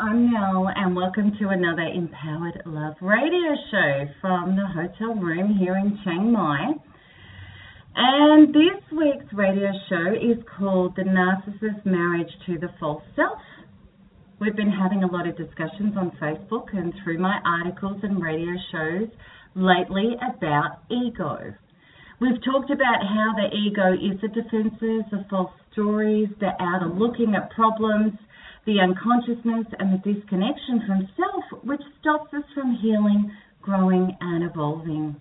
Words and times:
I'm 0.00 0.32
Mel, 0.32 0.66
and 0.74 0.96
welcome 0.96 1.32
to 1.38 1.48
another 1.50 1.82
Empowered 1.82 2.62
Love 2.64 2.94
radio 3.02 3.54
show 3.70 4.06
from 4.22 4.56
the 4.56 4.64
hotel 4.64 5.14
room 5.14 5.54
here 5.58 5.76
in 5.76 5.98
Chiang 6.02 6.32
Mai. 6.32 6.72
And 7.96 8.48
this 8.48 8.80
week's 8.96 9.30
radio 9.34 9.70
show 9.90 10.14
is 10.14 10.42
called 10.56 10.96
The 10.96 11.02
Narcissist 11.02 11.84
Marriage 11.84 12.32
to 12.46 12.56
the 12.58 12.70
False 12.80 13.02
Self. 13.14 13.42
We've 14.40 14.56
been 14.56 14.72
having 14.72 15.02
a 15.02 15.12
lot 15.12 15.28
of 15.28 15.36
discussions 15.36 15.94
on 15.98 16.16
Facebook 16.18 16.74
and 16.74 16.94
through 17.04 17.18
my 17.18 17.38
articles 17.44 18.00
and 18.02 18.22
radio 18.22 18.54
shows 18.72 19.08
lately 19.54 20.16
about 20.16 20.80
ego. 20.90 21.52
We've 22.22 22.42
talked 22.42 22.70
about 22.70 23.04
how 23.04 23.34
the 23.36 23.54
ego 23.54 23.92
is 23.92 24.18
the 24.22 24.28
defenses, 24.28 25.04
the 25.10 25.26
false 25.28 25.52
stories, 25.72 26.30
the 26.40 26.52
outer 26.58 26.88
looking 26.88 27.34
at 27.34 27.50
problems, 27.50 28.14
the 28.66 28.80
unconsciousness 28.80 29.66
and 29.78 29.92
the 29.92 30.12
disconnection 30.12 30.82
from 30.86 31.08
self, 31.16 31.64
which 31.64 31.80
stops 32.00 32.32
us 32.34 32.44
from 32.54 32.76
healing, 32.80 33.32
growing, 33.62 34.16
and 34.20 34.44
evolving. 34.44 35.16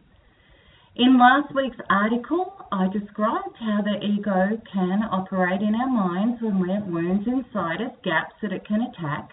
In 0.96 1.18
last 1.18 1.56
week's 1.56 1.80
article, 1.90 2.54
I 2.72 2.88
described 2.92 3.56
how 3.60 3.82
the 3.82 4.04
ego 4.06 4.60
can 4.72 5.04
operate 5.12 5.62
in 5.62 5.74
our 5.74 5.90
minds 5.90 6.42
when 6.42 6.60
we 6.60 6.70
have 6.72 6.88
wounds 6.88 7.26
inside 7.26 7.82
us, 7.82 7.96
gaps 8.04 8.36
that 8.42 8.52
it 8.52 8.68
can 8.68 8.82
attack. 8.82 9.30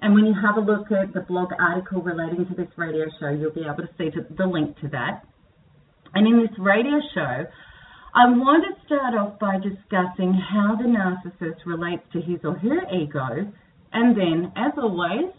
And 0.00 0.14
when 0.14 0.24
you 0.24 0.34
have 0.34 0.56
a 0.56 0.60
look 0.60 0.90
at 0.92 1.12
the 1.12 1.20
blog 1.20 1.50
article 1.58 2.00
relating 2.00 2.46
to 2.46 2.54
this 2.54 2.70
radio 2.76 3.06
show, 3.20 3.28
you'll 3.28 3.52
be 3.52 3.66
able 3.66 3.84
to 3.84 3.90
see 3.98 4.08
the 4.10 4.46
link 4.46 4.78
to 4.80 4.88
that. 4.88 5.24
And 6.14 6.26
in 6.26 6.40
this 6.40 6.56
radio 6.58 7.00
show, 7.14 7.44
I 8.14 8.24
want 8.26 8.64
to 8.64 8.86
start 8.86 9.14
off 9.14 9.38
by 9.38 9.58
discussing 9.58 10.32
how 10.32 10.76
the 10.76 10.88
narcissist 10.88 11.66
relates 11.66 12.02
to 12.12 12.20
his 12.20 12.40
or 12.42 12.54
her 12.54 12.80
ego, 12.90 13.52
and 13.92 14.16
then, 14.16 14.52
as 14.56 14.72
always, 14.78 15.32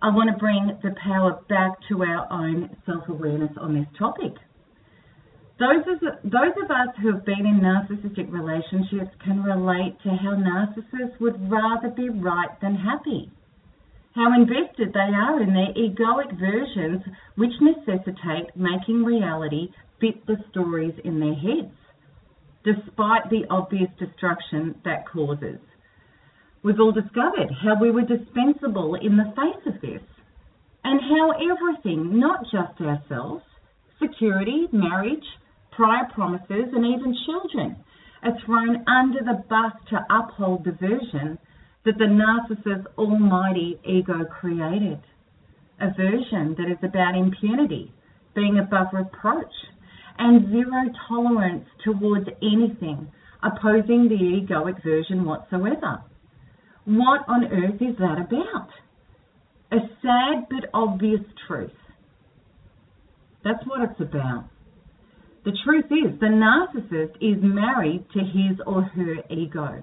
I 0.00 0.08
want 0.08 0.30
to 0.30 0.36
bring 0.38 0.78
the 0.82 0.94
power 1.04 1.40
back 1.48 1.76
to 1.88 2.02
our 2.02 2.26
own 2.32 2.74
self 2.86 3.06
awareness 3.08 3.52
on 3.60 3.74
this 3.74 3.86
topic. 3.98 4.32
Those 5.58 5.84
of, 5.92 6.00
those 6.24 6.56
of 6.64 6.70
us 6.70 6.88
who 7.02 7.12
have 7.12 7.26
been 7.26 7.44
in 7.44 7.60
narcissistic 7.60 8.32
relationships 8.32 9.14
can 9.22 9.42
relate 9.42 9.94
to 10.02 10.08
how 10.08 10.40
narcissists 10.40 11.20
would 11.20 11.50
rather 11.50 11.90
be 11.90 12.08
right 12.08 12.48
than 12.62 12.76
happy. 12.76 13.30
How 14.14 14.32
invested 14.32 14.94
they 14.94 15.12
are 15.14 15.40
in 15.42 15.52
their 15.52 15.72
egoic 15.76 16.32
versions, 16.40 17.02
which 17.36 17.52
necessitate 17.60 18.56
making 18.56 19.04
reality 19.04 19.68
fit 20.00 20.26
the 20.26 20.36
stories 20.50 20.94
in 21.04 21.20
their 21.20 21.34
heads, 21.34 21.76
despite 22.64 23.28
the 23.30 23.44
obvious 23.50 23.90
destruction 23.98 24.74
that 24.84 25.08
causes. 25.08 25.58
We've 26.62 26.80
all 26.80 26.92
discovered 26.92 27.50
how 27.62 27.80
we 27.80 27.90
were 27.90 28.02
dispensable 28.02 28.94
in 28.96 29.16
the 29.16 29.32
face 29.34 29.74
of 29.74 29.80
this, 29.80 30.02
and 30.84 31.00
how 31.00 31.30
everything, 31.30 32.18
not 32.18 32.44
just 32.44 32.80
ourselves, 32.80 33.44
security, 33.98 34.66
marriage, 34.72 35.24
prior 35.70 36.06
promises, 36.12 36.72
and 36.72 36.84
even 36.84 37.16
children 37.26 37.76
are 38.22 38.38
thrown 38.44 38.84
under 38.86 39.20
the 39.20 39.42
bus 39.48 39.72
to 39.88 40.04
uphold 40.10 40.64
the 40.64 40.72
version 40.72 41.38
that 41.84 41.96
the 41.96 42.04
narcissist's 42.04 42.86
almighty 42.98 43.78
ego 43.84 44.24
created. 44.24 45.00
A 45.80 45.88
version 45.94 46.54
that 46.58 46.70
is 46.70 46.78
about 46.82 47.16
impunity, 47.16 47.92
being 48.34 48.58
above 48.58 48.88
reproach, 48.92 49.52
and 50.18 50.50
zero 50.50 50.90
tolerance 51.08 51.66
towards 51.84 52.28
anything 52.42 53.10
opposing 53.42 54.08
the 54.08 54.16
egoic 54.16 54.82
version 54.82 55.24
whatsoever. 55.24 56.02
What 56.84 57.22
on 57.28 57.44
earth 57.44 57.80
is 57.80 57.96
that 57.98 58.18
about? 58.18 58.68
A 59.72 59.78
sad 60.02 60.46
but 60.50 60.68
obvious 60.74 61.20
truth. 61.46 61.70
That's 63.44 63.64
what 63.66 63.88
it's 63.88 64.00
about. 64.00 64.46
The 65.44 65.56
truth 65.64 65.86
is, 65.86 66.20
the 66.20 66.26
narcissist 66.26 67.16
is 67.20 67.42
married 67.42 68.04
to 68.12 68.18
his 68.18 68.58
or 68.66 68.82
her 68.82 69.14
ego. 69.30 69.82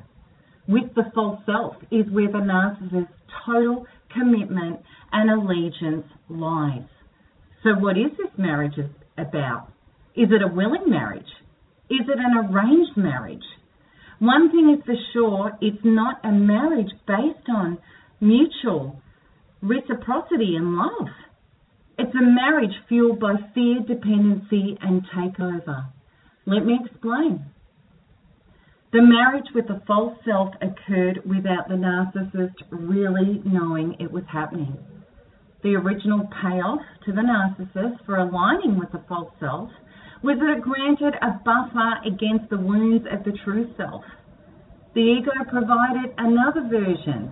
With 0.68 0.94
the 0.96 1.10
false 1.16 1.40
self 1.46 1.76
is 1.90 2.06
where 2.12 2.28
the 2.28 2.40
narcissist's 2.40 3.14
total 3.46 3.86
commitment 4.14 4.80
and 5.12 5.32
allegiance 5.32 6.06
lies. 6.30 6.88
So, 7.64 7.72
what 7.80 7.98
is 7.98 8.12
this 8.18 8.32
marriage 8.38 8.76
about? 9.18 9.70
Is 10.18 10.30
it 10.32 10.42
a 10.42 10.48
willing 10.48 10.90
marriage? 10.90 11.30
Is 11.92 12.10
it 12.10 12.18
an 12.18 12.50
arranged 12.50 12.98
marriage? 12.98 13.46
One 14.18 14.50
thing 14.50 14.76
is 14.76 14.84
for 14.84 14.96
sure, 15.14 15.52
it's 15.62 15.84
not 15.84 16.26
a 16.26 16.32
marriage 16.32 16.92
based 17.06 17.48
on 17.48 17.78
mutual 18.20 19.00
reciprocity 19.62 20.56
and 20.56 20.76
love. 20.76 21.10
It's 22.00 22.16
a 22.16 22.24
marriage 22.24 22.74
fueled 22.90 23.20
by 23.20 23.36
fear, 23.54 23.82
dependency, 23.88 24.76
and 24.82 25.04
takeover. 25.16 25.86
Let 26.48 26.66
me 26.66 26.80
explain. 26.84 27.46
The 28.92 29.04
marriage 29.04 29.48
with 29.54 29.68
the 29.68 29.84
false 29.86 30.18
self 30.26 30.50
occurred 30.62 31.22
without 31.30 31.68
the 31.68 31.76
narcissist 31.76 32.56
really 32.72 33.44
knowing 33.46 33.98
it 34.00 34.12
was 34.12 34.24
happening. 34.32 34.78
The 35.62 35.76
original 35.76 36.28
payoff 36.42 36.82
to 37.06 37.12
the 37.12 37.22
narcissist 37.22 38.04
for 38.06 38.18
aligning 38.18 38.80
with 38.80 38.92
the 38.92 39.04
false 39.08 39.32
self 39.40 39.70
was 40.24 40.38
it 40.42 40.62
granted 40.62 41.14
a 41.22 41.40
buffer 41.46 42.02
against 42.06 42.50
the 42.50 42.58
wounds 42.58 43.06
of 43.12 43.24
the 43.24 43.38
true 43.44 43.70
self. 43.78 44.04
The 44.94 45.02
ego 45.02 45.32
provided 45.50 46.14
another 46.18 46.68
version 46.70 47.32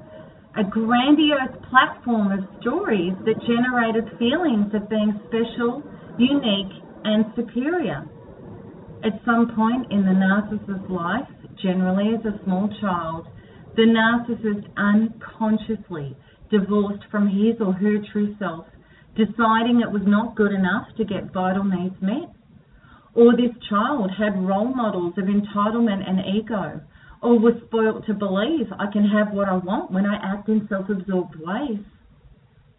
a 0.57 0.63
grandiose 0.63 1.51
platform 1.69 2.31
of 2.31 2.40
stories 2.62 3.13
that 3.25 3.35
generated 3.44 4.07
feelings 4.18 4.72
of 4.74 4.88
being 4.90 5.19
special, 5.28 5.84
unique, 6.18 6.72
and 7.03 7.25
superior. 7.35 8.07
At 9.03 9.19
some 9.25 9.51
point 9.53 9.91
in 9.91 10.06
the 10.06 10.16
narcissist's 10.16 10.90
life, 10.90 11.28
generally 11.62 12.16
as 12.16 12.25
a 12.25 12.41
small 12.45 12.69
child, 12.79 13.28
the 13.75 13.84
narcissist 13.84 14.66
unconsciously 14.78 16.16
divorced 16.50 17.03
from 17.12 17.28
his 17.28 17.59
or 17.59 17.74
her 17.74 17.97
true 18.13 18.35
self, 18.40 18.66
deciding 19.16 19.81
it 19.81 19.91
was 19.91 20.03
not 20.06 20.35
good 20.35 20.53
enough 20.53 20.88
to 20.97 21.03
get 21.03 21.34
vital 21.34 21.66
needs 21.66 21.95
met. 22.01 22.34
Or 23.16 23.31
this 23.31 23.56
child 23.70 24.12
had 24.12 24.46
role 24.46 24.74
models 24.76 25.14
of 25.18 25.26
entitlement 25.26 26.08
and 26.08 26.20
ego, 26.36 26.81
or 27.22 27.40
was 27.40 27.53
spoilt 27.66 28.06
to 28.06 28.14
believe 28.14 28.68
I 28.78 28.92
can 28.92 29.08
have 29.08 29.31
what 29.31 29.48
I 29.48 29.56
want 29.56 29.90
when 29.90 30.06
I 30.06 30.16
act 30.16 30.50
in 30.50 30.68
self 30.68 30.90
absorbed 30.90 31.36
ways. 31.40 31.80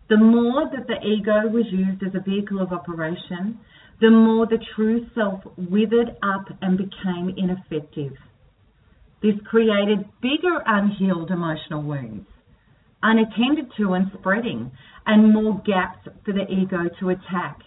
The 0.09 0.19
more 0.19 0.71
that 0.71 0.87
the 0.87 1.05
ego 1.05 1.49
was 1.49 1.65
used 1.73 2.03
as 2.03 2.15
a 2.15 2.21
vehicle 2.21 2.61
of 2.61 2.73
operation, 2.73 3.59
the 4.01 4.11
more 4.11 4.47
the 4.47 4.63
true 4.77 5.07
self 5.15 5.41
withered 5.57 6.11
up 6.23 6.47
and 6.61 6.77
became 6.77 7.35
ineffective. 7.37 8.13
This 9.23 9.35
created 9.47 10.05
bigger 10.21 10.63
unhealed 10.67 11.31
emotional 11.31 11.83
wounds, 11.83 12.27
unattended 13.03 13.73
to 13.79 13.95
and 13.95 14.13
spreading, 14.19 14.71
and 15.07 15.33
more 15.33 15.61
gaps 15.65 16.07
for 16.25 16.33
the 16.33 16.47
ego 16.53 16.91
to 17.01 17.09
attack. 17.09 17.61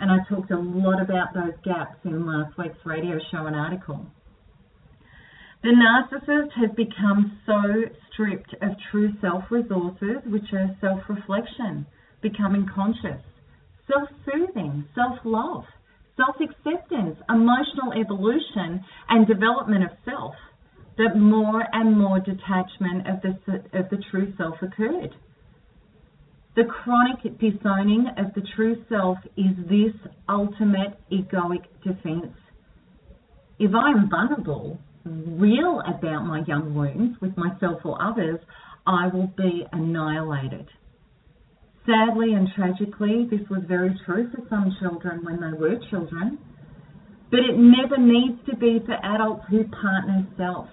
And 0.00 0.10
I 0.10 0.18
talked 0.28 0.50
a 0.50 0.58
lot 0.58 1.02
about 1.02 1.34
those 1.34 1.54
gaps 1.64 1.96
in 2.04 2.26
last 2.26 2.56
week's 2.56 2.78
radio 2.84 3.18
show 3.30 3.46
and 3.46 3.56
article. 3.56 4.06
The 5.62 5.70
narcissist 5.70 6.52
has 6.52 6.70
become 6.76 7.40
so 7.44 7.84
stripped 8.12 8.54
of 8.62 8.76
true 8.90 9.12
self 9.20 9.44
resources, 9.50 10.18
which 10.26 10.52
are 10.52 10.76
self 10.80 11.00
reflection, 11.08 11.84
becoming 12.22 12.66
conscious, 12.72 13.20
self 13.90 14.08
soothing, 14.24 14.84
self 14.94 15.18
love, 15.24 15.64
self 16.16 16.36
acceptance, 16.40 17.18
emotional 17.28 17.92
evolution, 17.98 18.84
and 19.08 19.26
development 19.26 19.82
of 19.82 19.90
self, 20.04 20.34
that 20.96 21.16
more 21.16 21.64
and 21.72 21.98
more 21.98 22.20
detachment 22.20 23.08
of 23.08 23.22
the, 23.22 23.78
of 23.78 23.90
the 23.90 24.02
true 24.10 24.32
self 24.36 24.62
occurred. 24.62 25.14
The 26.58 26.64
chronic 26.64 27.38
disowning 27.38 28.08
of 28.16 28.34
the 28.34 28.42
true 28.56 28.82
self 28.88 29.18
is 29.36 29.54
this 29.70 29.94
ultimate 30.28 30.98
egoic 31.08 31.62
defense. 31.84 32.34
If 33.60 33.76
I 33.76 33.90
am 33.92 34.10
vulnerable, 34.10 34.76
real 35.04 35.80
about 35.86 36.26
my 36.26 36.42
young 36.48 36.74
wounds 36.74 37.16
with 37.20 37.36
myself 37.36 37.82
or 37.84 38.02
others, 38.02 38.40
I 38.88 39.06
will 39.06 39.30
be 39.36 39.66
annihilated. 39.70 40.66
Sadly 41.86 42.32
and 42.32 42.48
tragically, 42.56 43.28
this 43.30 43.48
was 43.48 43.62
very 43.68 43.96
true 44.04 44.28
for 44.34 44.42
some 44.50 44.74
children 44.80 45.24
when 45.24 45.40
they 45.40 45.56
were 45.56 45.78
children, 45.90 46.40
but 47.30 47.38
it 47.38 47.56
never 47.56 47.98
needs 47.98 48.40
to 48.50 48.56
be 48.56 48.80
for 48.84 48.98
adults 49.04 49.44
who 49.48 49.62
partner 49.62 50.26
self. 50.36 50.66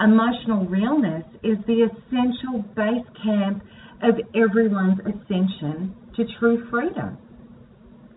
Emotional 0.00 0.66
realness 0.66 1.26
is 1.44 1.58
the 1.68 1.86
essential 1.86 2.64
base 2.74 3.06
camp 3.22 3.62
of 4.02 4.14
everyone's 4.34 4.98
ascension 5.00 5.94
to 6.16 6.24
true 6.38 6.68
freedom. 6.70 7.18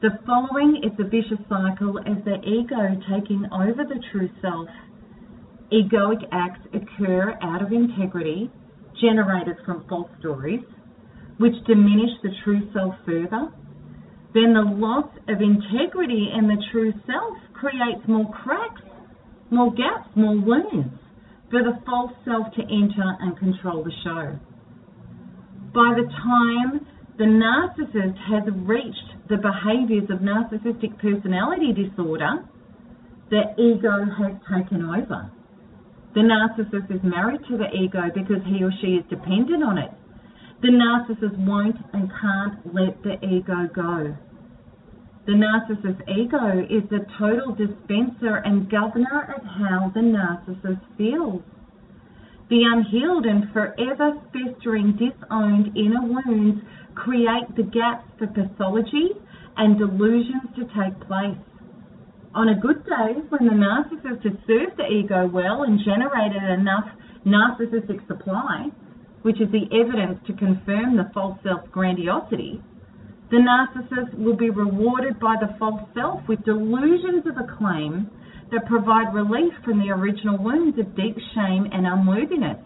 The 0.01 0.19
following 0.25 0.81
is 0.83 0.91
the 0.97 1.05
vicious 1.05 1.39
cycle 1.47 1.99
as 1.99 2.23
the 2.25 2.39
ego 2.43 2.99
taking 3.09 3.47
over 3.51 3.83
the 3.83 4.01
true 4.11 4.29
self. 4.41 4.67
Egoic 5.71 6.27
acts 6.31 6.59
occur 6.73 7.37
out 7.41 7.61
of 7.61 7.71
integrity 7.71 8.51
generated 9.01 9.55
from 9.65 9.85
false 9.87 10.09
stories, 10.19 10.63
which 11.37 11.53
diminish 11.67 12.11
the 12.21 12.29
true 12.43 12.69
self 12.73 12.95
further. 13.05 13.51
Then 14.33 14.53
the 14.53 14.65
loss 14.65 15.09
of 15.29 15.41
integrity 15.41 16.29
in 16.37 16.47
the 16.47 16.61
true 16.71 16.93
self 17.05 17.37
creates 17.53 18.01
more 18.07 18.31
cracks, 18.31 18.81
more 19.51 19.71
gaps, 19.73 20.09
more 20.15 20.39
wounds 20.39 20.99
for 21.49 21.61
the 21.63 21.79
false 21.85 22.11
self 22.25 22.47
to 22.55 22.61
enter 22.61 23.17
and 23.19 23.37
control 23.37 23.83
the 23.83 23.91
show. 24.03 24.39
By 25.73 25.93
the 25.97 26.05
time 26.05 26.85
the 27.17 27.25
narcissist 27.25 28.17
has 28.29 28.43
reached 28.61 29.09
the 29.27 29.37
behaviors 29.37 30.09
of 30.09 30.19
narcissistic 30.19 30.97
personality 31.01 31.73
disorder, 31.73 32.45
the 33.31 33.53
ego 33.57 34.05
has 34.05 34.33
taken 34.53 34.85
over. 34.85 35.31
The 36.13 36.21
narcissist 36.21 36.93
is 36.93 37.01
married 37.03 37.41
to 37.49 37.57
the 37.57 37.73
ego 37.73 38.11
because 38.13 38.43
he 38.45 38.63
or 38.63 38.71
she 38.81 39.01
is 39.01 39.05
dependent 39.09 39.63
on 39.63 39.79
it. 39.79 39.89
The 40.61 40.69
narcissist 40.69 41.37
won't 41.39 41.77
and 41.93 42.11
can't 42.21 42.73
let 42.73 43.01
the 43.01 43.17
ego 43.25 43.67
go. 43.73 44.15
The 45.25 45.33
narcissist's 45.33 46.01
ego 46.07 46.67
is 46.69 46.87
the 46.89 47.05
total 47.17 47.55
dispenser 47.55 48.37
and 48.45 48.69
governor 48.69 49.33
of 49.35 49.43
how 49.43 49.91
the 49.95 50.01
narcissist 50.01 50.81
feels. 50.97 51.41
The 52.49 52.63
unhealed 52.63 53.25
and 53.25 53.51
forever 53.51 54.19
festering 54.31 54.93
disowned 54.93 55.77
inner 55.77 56.01
wounds 56.01 56.61
create 56.95 57.55
the 57.55 57.63
gaps 57.63 58.05
for 58.17 58.27
pathology 58.27 59.11
and 59.57 59.77
delusions 59.77 60.43
to 60.55 60.65
take 60.65 60.99
place. 61.07 61.37
On 62.35 62.49
a 62.49 62.59
good 62.59 62.83
day, 62.85 63.21
when 63.29 63.45
the 63.45 63.53
narcissist 63.53 64.23
has 64.23 64.33
served 64.47 64.77
the 64.77 64.87
ego 64.89 65.27
well 65.27 65.63
and 65.63 65.79
generated 65.79 66.43
enough 66.43 66.89
narcissistic 67.25 68.05
supply, 68.07 68.69
which 69.21 69.39
is 69.39 69.51
the 69.51 69.69
evidence 69.71 70.19
to 70.27 70.33
confirm 70.33 70.97
the 70.97 71.09
false 71.13 71.37
self's 71.43 71.69
grandiosity, 71.71 72.61
the 73.31 73.37
narcissist 73.37 74.13
will 74.17 74.35
be 74.35 74.49
rewarded 74.49 75.19
by 75.19 75.35
the 75.39 75.55
false 75.57 75.81
self 75.93 76.21
with 76.27 76.43
delusions 76.43 77.25
of 77.25 77.37
acclaim 77.37 78.09
that 78.53 78.65
provide 78.67 79.13
relief 79.13 79.53
from 79.65 79.79
the 79.79 79.89
original 79.89 80.37
wounds 80.37 80.77
of 80.77 80.95
deep 80.95 81.17
shame 81.33 81.67
and 81.73 81.85
unworthiness. 81.85 82.61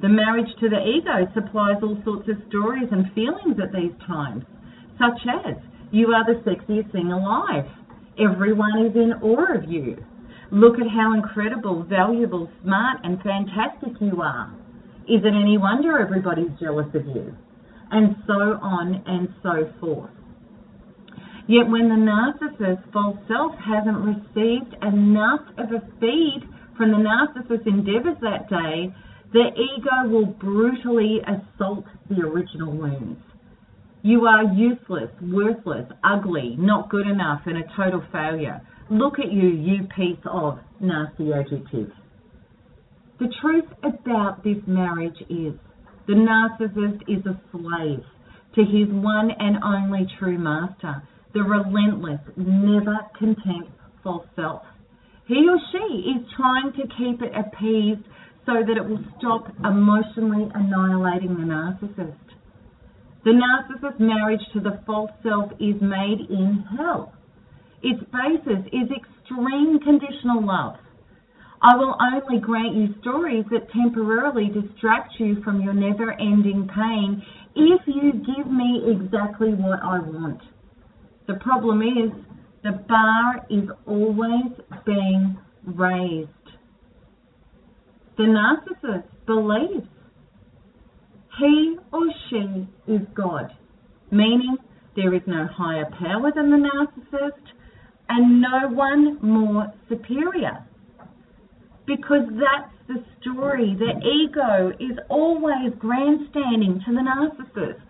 The 0.00 0.08
marriage 0.08 0.48
to 0.60 0.68
the 0.68 0.78
ego 0.78 1.26
supplies 1.34 1.82
all 1.82 1.98
sorts 2.04 2.28
of 2.28 2.38
stories 2.48 2.88
and 2.92 3.12
feelings 3.12 3.58
at 3.58 3.74
these 3.74 3.92
times, 4.06 4.44
such 4.94 5.18
as, 5.26 5.56
you 5.90 6.14
are 6.14 6.24
the 6.24 6.38
sexiest 6.46 6.92
thing 6.92 7.10
alive. 7.10 7.66
Everyone 8.18 8.86
is 8.86 8.94
in 8.94 9.14
awe 9.20 9.56
of 9.58 9.68
you. 9.68 9.96
Look 10.52 10.74
at 10.78 10.86
how 10.86 11.12
incredible, 11.14 11.82
valuable, 11.82 12.48
smart, 12.62 13.00
and 13.02 13.20
fantastic 13.22 14.00
you 14.00 14.22
are. 14.22 14.54
Is 15.08 15.24
it 15.24 15.34
any 15.34 15.58
wonder 15.58 15.98
everybody's 15.98 16.54
jealous 16.60 16.88
of 16.94 17.04
you? 17.06 17.34
And 17.90 18.14
so 18.26 18.60
on 18.62 19.02
and 19.06 19.28
so 19.42 19.72
forth. 19.80 20.17
Yet 21.48 21.70
when 21.70 21.88
the 21.88 21.96
narcissist's 21.96 22.84
false 22.92 23.16
self 23.26 23.54
hasn't 23.56 24.04
received 24.04 24.76
enough 24.82 25.40
of 25.56 25.72
a 25.72 25.80
feed 25.98 26.42
from 26.76 26.90
the 26.92 26.98
narcissist's 26.98 27.66
endeavors 27.66 28.18
that 28.20 28.50
day, 28.50 28.94
the 29.32 29.48
ego 29.56 30.08
will 30.08 30.26
brutally 30.26 31.20
assault 31.24 31.86
the 32.10 32.20
original 32.20 32.72
wounds. 32.72 33.20
You 34.02 34.26
are 34.26 34.44
useless, 34.54 35.10
worthless, 35.22 35.90
ugly, 36.04 36.54
not 36.58 36.90
good 36.90 37.06
enough, 37.06 37.42
and 37.46 37.56
a 37.56 37.64
total 37.74 38.02
failure. 38.12 38.60
Look 38.90 39.18
at 39.18 39.32
you, 39.32 39.48
you 39.48 39.88
piece 39.96 40.22
of 40.26 40.58
nasty 40.80 41.32
adjective. 41.32 41.90
The 43.18 43.32
truth 43.40 43.68
about 43.82 44.44
this 44.44 44.58
marriage 44.66 45.20
is 45.28 45.54
the 46.06 46.14
narcissist 46.14 47.02
is 47.08 47.24
a 47.26 47.40
slave 47.52 48.04
to 48.54 48.64
his 48.64 48.88
one 48.88 49.30
and 49.38 49.56
only 49.64 50.06
true 50.18 50.38
master, 50.38 51.02
the 51.34 51.42
relentless, 51.42 52.20
never 52.36 52.98
content 53.18 53.68
false 54.02 54.26
self. 54.36 54.62
He 55.26 55.46
or 55.48 55.58
she 55.72 56.16
is 56.16 56.26
trying 56.36 56.72
to 56.72 56.82
keep 56.96 57.20
it 57.20 57.32
appeased 57.36 58.06
so 58.46 58.64
that 58.66 58.76
it 58.76 58.88
will 58.88 59.04
stop 59.18 59.52
emotionally 59.62 60.48
annihilating 60.54 61.34
the 61.36 61.44
narcissist. 61.44 62.16
The 63.24 63.32
narcissist's 63.36 64.00
marriage 64.00 64.40
to 64.54 64.60
the 64.60 64.80
false 64.86 65.10
self 65.22 65.52
is 65.60 65.76
made 65.82 66.30
in 66.30 66.64
hell. 66.76 67.12
Its 67.82 68.00
basis 68.10 68.64
is 68.72 68.88
extreme 68.88 69.78
conditional 69.80 70.44
love. 70.46 70.76
I 71.60 71.76
will 71.76 71.96
only 72.00 72.40
grant 72.40 72.74
you 72.74 72.94
stories 73.00 73.44
that 73.50 73.70
temporarily 73.72 74.48
distract 74.48 75.12
you 75.18 75.42
from 75.42 75.60
your 75.60 75.74
never 75.74 76.12
ending 76.12 76.68
pain 76.74 77.22
if 77.54 77.80
you 77.86 78.12
give 78.12 78.50
me 78.50 78.82
exactly 78.86 79.52
what 79.54 79.80
I 79.82 79.98
want. 79.98 80.40
The 81.28 81.34
problem 81.34 81.82
is, 81.82 82.10
the 82.64 82.72
bar 82.88 83.46
is 83.50 83.68
always 83.86 84.50
being 84.86 85.38
raised. 85.62 86.30
The 88.16 88.24
narcissist 88.24 89.04
believes 89.26 89.86
he 91.38 91.76
or 91.92 92.06
she 92.30 92.66
is 92.90 93.02
God, 93.14 93.52
meaning 94.10 94.56
there 94.96 95.14
is 95.14 95.20
no 95.26 95.46
higher 95.52 95.84
power 96.00 96.32
than 96.34 96.50
the 96.50 96.66
narcissist 96.66 97.52
and 98.08 98.40
no 98.40 98.68
one 98.70 99.18
more 99.20 99.70
superior. 99.90 100.64
Because 101.86 102.26
that's 102.30 102.72
the 102.88 103.04
story. 103.20 103.76
The 103.78 104.00
ego 104.00 104.70
is 104.80 104.98
always 105.10 105.74
grandstanding 105.78 106.82
to 106.86 106.92
the 106.94 107.04
narcissist. 107.04 107.84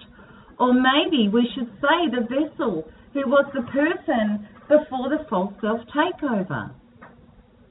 Or 0.59 0.75
maybe 0.75 1.29
we 1.29 1.49
should 1.55 1.71
say 1.81 2.11
the 2.11 2.27
vessel 2.27 2.85
who 3.13 3.29
was 3.29 3.47
the 3.55 3.63
person 3.63 4.47
before 4.69 5.09
the 5.09 5.25
false 5.29 5.55
self 5.61 5.81
takeover. 5.95 6.71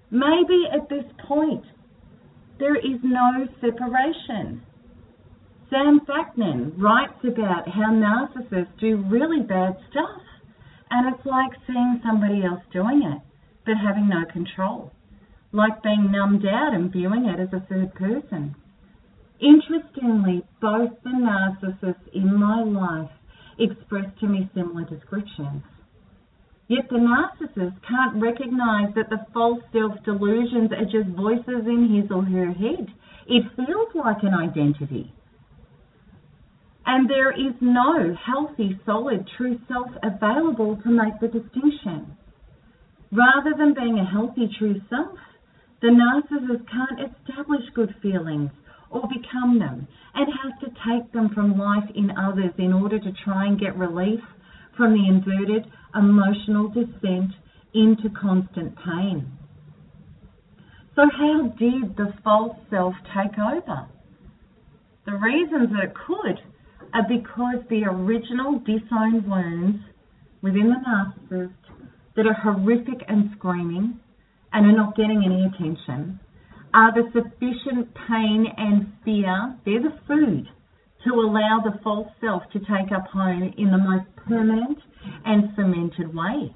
Maybe 0.09 0.65
at 0.71 0.89
this 0.89 1.05
point 1.27 1.63
there 2.59 2.75
is 2.75 2.99
no 3.03 3.47
separation. 3.61 4.61
Sam 5.69 5.99
Vaknin 6.07 6.73
writes 6.81 7.19
about 7.23 7.67
how 7.67 7.91
narcissists 7.91 8.79
do 8.79 9.03
really 9.09 9.41
bad 9.41 9.77
stuff, 9.91 10.21
and 10.89 11.13
it's 11.13 11.25
like 11.25 11.51
seeing 11.67 12.01
somebody 12.03 12.43
else 12.43 12.61
doing 12.71 13.03
it, 13.03 13.21
but 13.65 13.75
having 13.75 14.07
no 14.07 14.23
control, 14.31 14.91
like 15.51 15.83
being 15.83 16.09
numbed 16.09 16.45
out 16.45 16.73
and 16.73 16.91
viewing 16.91 17.25
it 17.25 17.39
as 17.39 17.49
a 17.51 17.65
third 17.67 17.93
person. 17.95 18.55
Interestingly, 19.39 20.43
both 20.61 20.91
the 21.03 21.11
narcissists 21.11 22.07
in 22.13 22.33
my 22.39 22.63
life 22.63 23.11
expressed 23.59 24.19
to 24.19 24.27
me 24.27 24.49
similar 24.53 24.83
descriptions. 24.83 25.63
Yet 26.67 26.89
the 26.89 26.97
narcissist 26.97 27.75
can't 27.87 28.21
recognize 28.21 28.93
that 28.95 29.09
the 29.09 29.25
false 29.33 29.63
self 29.71 29.93
delusions 30.03 30.71
are 30.71 30.83
just 30.83 31.15
voices 31.15 31.65
in 31.65 31.95
his 31.95 32.11
or 32.11 32.23
her 32.23 32.51
head. 32.51 32.87
It 33.27 33.43
feels 33.55 33.89
like 33.95 34.23
an 34.23 34.33
identity. 34.33 35.13
And 36.85 37.09
there 37.09 37.31
is 37.31 37.53
no 37.61 38.15
healthy, 38.15 38.79
solid, 38.85 39.27
true 39.37 39.59
self 39.67 39.87
available 40.03 40.77
to 40.83 40.89
make 40.89 41.19
the 41.19 41.27
distinction. 41.27 42.15
Rather 43.11 43.55
than 43.57 43.73
being 43.73 43.99
a 43.99 44.05
healthy, 44.05 44.49
true 44.59 44.81
self, 44.89 45.17
the 45.81 45.87
narcissist 45.87 46.65
can't 46.69 47.11
establish 47.11 47.63
good 47.75 47.95
feelings 48.01 48.51
or 48.89 49.01
become 49.07 49.59
them 49.59 49.87
and 50.15 50.27
has 50.43 50.53
to 50.61 50.67
take 50.87 51.11
them 51.11 51.29
from 51.33 51.57
life 51.57 51.89
in 51.95 52.11
others 52.17 52.51
in 52.57 52.73
order 52.73 52.99
to 52.99 53.11
try 53.23 53.45
and 53.45 53.59
get 53.59 53.75
relief 53.77 54.19
from 54.75 54.93
the 54.93 55.07
inverted 55.07 55.65
emotional 55.95 56.69
descent 56.69 57.31
into 57.73 58.09
constant 58.09 58.75
pain. 58.77 59.31
So, 60.95 61.03
how 61.15 61.53
did 61.59 61.95
the 61.95 62.13
false 62.23 62.57
self 62.69 62.95
take 63.13 63.37
over? 63.37 63.87
The 65.05 65.13
reasons 65.13 65.69
that 65.71 65.89
it 65.89 65.93
could 65.93 66.39
are 66.93 67.07
because 67.07 67.63
the 67.69 67.83
original 67.85 68.59
disowned 68.59 69.27
wounds 69.27 69.79
within 70.41 70.69
the 70.69 70.81
narcissist 70.87 71.53
that 72.15 72.25
are 72.25 72.33
horrific 72.33 73.03
and 73.07 73.29
screaming 73.37 73.99
and 74.53 74.65
are 74.65 74.75
not 74.75 74.95
getting 74.95 75.23
any 75.23 75.45
attention 75.45 76.19
are 76.77 76.93
the 76.93 77.09
sufficient 77.11 77.89
pain 78.07 78.45
and 78.55 78.93
fear, 79.03 79.57
they're 79.65 79.81
the 79.81 79.97
food 80.05 80.47
to 81.03 81.13
allow 81.13 81.59
the 81.63 81.79
false 81.83 82.07
self 82.21 82.43
to 82.53 82.59
take 82.59 82.91
up 82.95 83.07
home 83.07 83.51
in 83.57 83.71
the 83.71 83.77
most 83.79 84.05
permanent 84.27 84.77
and 85.25 85.49
cemented 85.55 86.13
way. 86.13 86.53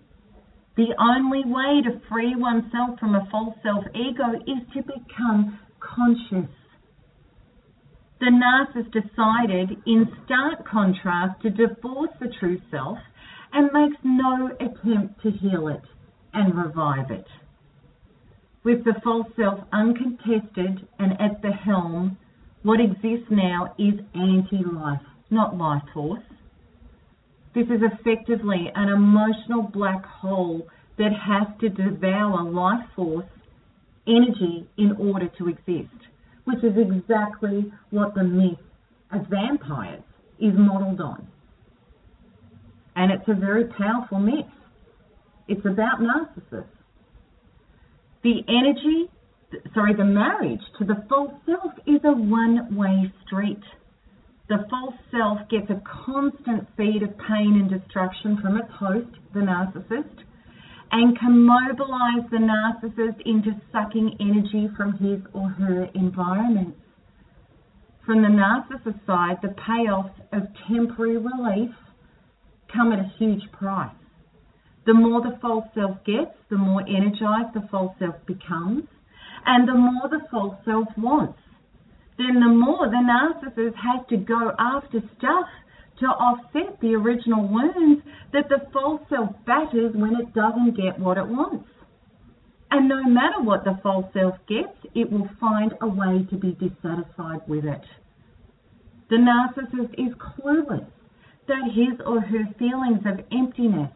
The 0.77 0.93
only 0.99 1.41
way 1.43 1.81
to 1.81 1.99
free 2.07 2.35
oneself 2.35 2.99
from 2.99 3.15
a 3.15 3.27
false 3.31 3.55
self 3.63 3.83
ego 3.95 4.37
is 4.45 4.61
to 4.75 4.83
become 4.83 5.57
conscious. 5.79 6.53
The 8.19 8.29
narcissist 8.29 8.93
decided, 8.93 9.81
in 9.87 10.05
stark 10.25 10.67
contrast, 10.69 11.41
to 11.41 11.49
divorce 11.49 12.11
the 12.19 12.31
true 12.39 12.61
self 12.69 12.99
and 13.53 13.71
makes 13.73 13.97
no 14.03 14.51
attempt 14.59 15.23
to 15.23 15.31
heal 15.31 15.67
it 15.67 15.81
and 16.31 16.55
revive 16.55 17.09
it. 17.09 17.25
With 18.63 18.83
the 18.83 18.93
false 19.03 19.27
self 19.35 19.59
uncontested 19.71 20.87
and 20.99 21.19
at 21.19 21.41
the 21.41 21.51
helm, 21.51 22.17
what 22.63 22.79
exists 22.79 23.27
now 23.31 23.73
is 23.79 23.99
anti 24.13 24.63
life, 24.63 25.01
not 25.31 25.57
life 25.57 25.81
force. 25.93 26.21
This 27.55 27.65
is 27.65 27.81
effectively 27.81 28.71
an 28.75 28.89
emotional 28.89 29.63
black 29.63 30.05
hole 30.05 30.67
that 30.97 31.11
has 31.11 31.47
to 31.59 31.69
devour 31.69 32.43
life 32.43 32.85
force 32.95 33.25
energy 34.07 34.67
in 34.77 34.95
order 34.99 35.27
to 35.39 35.49
exist, 35.49 35.97
which 36.45 36.63
is 36.63 36.77
exactly 36.77 37.71
what 37.89 38.13
the 38.13 38.23
myth 38.23 38.59
of 39.11 39.25
vampires 39.27 40.03
is 40.39 40.53
modelled 40.55 41.01
on. 41.01 41.27
And 42.95 43.11
it's 43.11 43.27
a 43.27 43.33
very 43.33 43.65
powerful 43.65 44.19
myth. 44.19 44.45
It's 45.47 45.65
about 45.65 45.99
narcissists. 45.99 46.80
The 48.23 48.43
energy, 48.47 49.09
sorry, 49.73 49.95
the 49.95 50.05
marriage 50.05 50.61
to 50.77 50.85
the 50.85 51.03
false 51.09 51.33
self 51.45 51.73
is 51.87 52.01
a 52.03 52.11
one 52.11 52.75
way 52.75 53.11
street. 53.25 53.63
The 54.47 54.65
false 54.69 54.93
self 55.09 55.39
gets 55.49 55.69
a 55.69 55.81
constant 56.05 56.67
feed 56.77 57.01
of 57.01 57.17
pain 57.17 57.57
and 57.57 57.69
destruction 57.69 58.37
from 58.41 58.57
its 58.57 58.71
host, 58.73 59.09
the 59.33 59.39
narcissist, 59.39 60.23
and 60.91 61.17
can 61.17 61.45
mobilize 61.45 62.29
the 62.29 62.37
narcissist 62.37 63.21
into 63.25 63.59
sucking 63.71 64.17
energy 64.19 64.69
from 64.75 64.93
his 64.97 65.21
or 65.33 65.49
her 65.49 65.85
environment. 65.95 66.75
From 68.05 68.21
the 68.21 68.27
narcissist 68.27 69.05
side, 69.05 69.37
the 69.41 69.55
payoffs 69.67 70.13
of 70.31 70.47
temporary 70.67 71.17
relief 71.17 71.71
come 72.71 72.91
at 72.91 72.99
a 72.99 73.11
huge 73.17 73.51
price. 73.51 74.00
The 74.85 74.93
more 74.93 75.21
the 75.21 75.37
false 75.41 75.65
self 75.75 76.03
gets, 76.05 76.35
the 76.49 76.57
more 76.57 76.81
energized 76.81 77.53
the 77.53 77.67
false 77.69 77.95
self 77.99 78.15
becomes, 78.25 78.87
and 79.45 79.67
the 79.67 79.75
more 79.75 80.09
the 80.09 80.25
false 80.31 80.57
self 80.65 80.87
wants. 80.97 81.39
Then 82.17 82.39
the 82.39 82.49
more 82.49 82.89
the 82.89 82.97
narcissist 82.97 83.75
has 83.75 84.05
to 84.09 84.17
go 84.17 84.53
after 84.57 85.01
stuff 85.17 85.47
to 85.99 86.07
offset 86.07 86.79
the 86.81 86.95
original 86.95 87.47
wounds 87.47 88.01
that 88.33 88.49
the 88.49 88.65
false 88.73 89.01
self 89.09 89.29
batters 89.45 89.95
when 89.95 90.15
it 90.15 90.33
doesn't 90.33 90.75
get 90.75 90.99
what 90.99 91.17
it 91.17 91.27
wants. 91.27 91.69
And 92.71 92.87
no 92.87 93.03
matter 93.03 93.41
what 93.41 93.63
the 93.65 93.77
false 93.83 94.05
self 94.13 94.35
gets, 94.47 94.77
it 94.95 95.11
will 95.11 95.29
find 95.39 95.73
a 95.81 95.87
way 95.87 96.25
to 96.29 96.37
be 96.37 96.53
dissatisfied 96.53 97.41
with 97.47 97.65
it. 97.65 97.83
The 99.09 99.17
narcissist 99.17 99.93
is 99.93 100.13
clueless 100.15 100.87
that 101.47 101.71
his 101.73 101.99
or 102.05 102.21
her 102.21 102.47
feelings 102.57 103.01
of 103.05 103.25
emptiness 103.31 103.91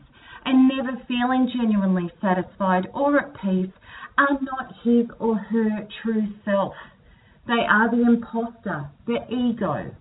and 0.45 0.69
never 0.69 0.97
feeling 1.07 1.51
genuinely 1.51 2.11
satisfied 2.21 2.87
or 2.93 3.19
at 3.19 3.33
peace 3.41 3.71
are 4.17 4.39
not 4.41 4.73
his 4.83 5.05
or 5.19 5.35
her 5.35 5.87
true 6.01 6.27
self. 6.45 6.73
They 7.47 7.65
are 7.69 7.89
the 7.89 8.01
imposter, 8.01 8.89
the 9.05 9.19
ego. 9.29 9.93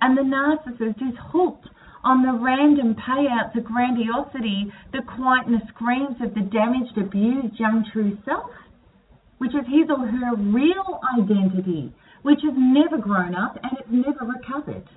And 0.00 0.16
the 0.16 0.22
narcissist 0.22 1.00
is 1.00 1.16
hooked 1.32 1.68
on 2.04 2.22
the 2.22 2.38
random 2.38 2.94
payouts 2.94 3.56
of 3.56 3.64
grandiosity, 3.64 4.72
the 4.92 5.02
quietness 5.02 5.62
screams 5.74 6.16
of 6.20 6.34
the 6.34 6.42
damaged, 6.42 6.96
abused 6.96 7.58
young 7.58 7.84
true 7.92 8.16
self, 8.24 8.50
which 9.38 9.54
is 9.54 9.66
his 9.66 9.90
or 9.90 10.06
her 10.06 10.36
real 10.36 11.00
identity, 11.18 11.92
which 12.22 12.40
has 12.42 12.54
never 12.56 12.98
grown 12.98 13.34
up 13.34 13.58
and 13.62 13.78
it's 13.78 13.88
never 13.90 14.24
recovered. 14.24 14.88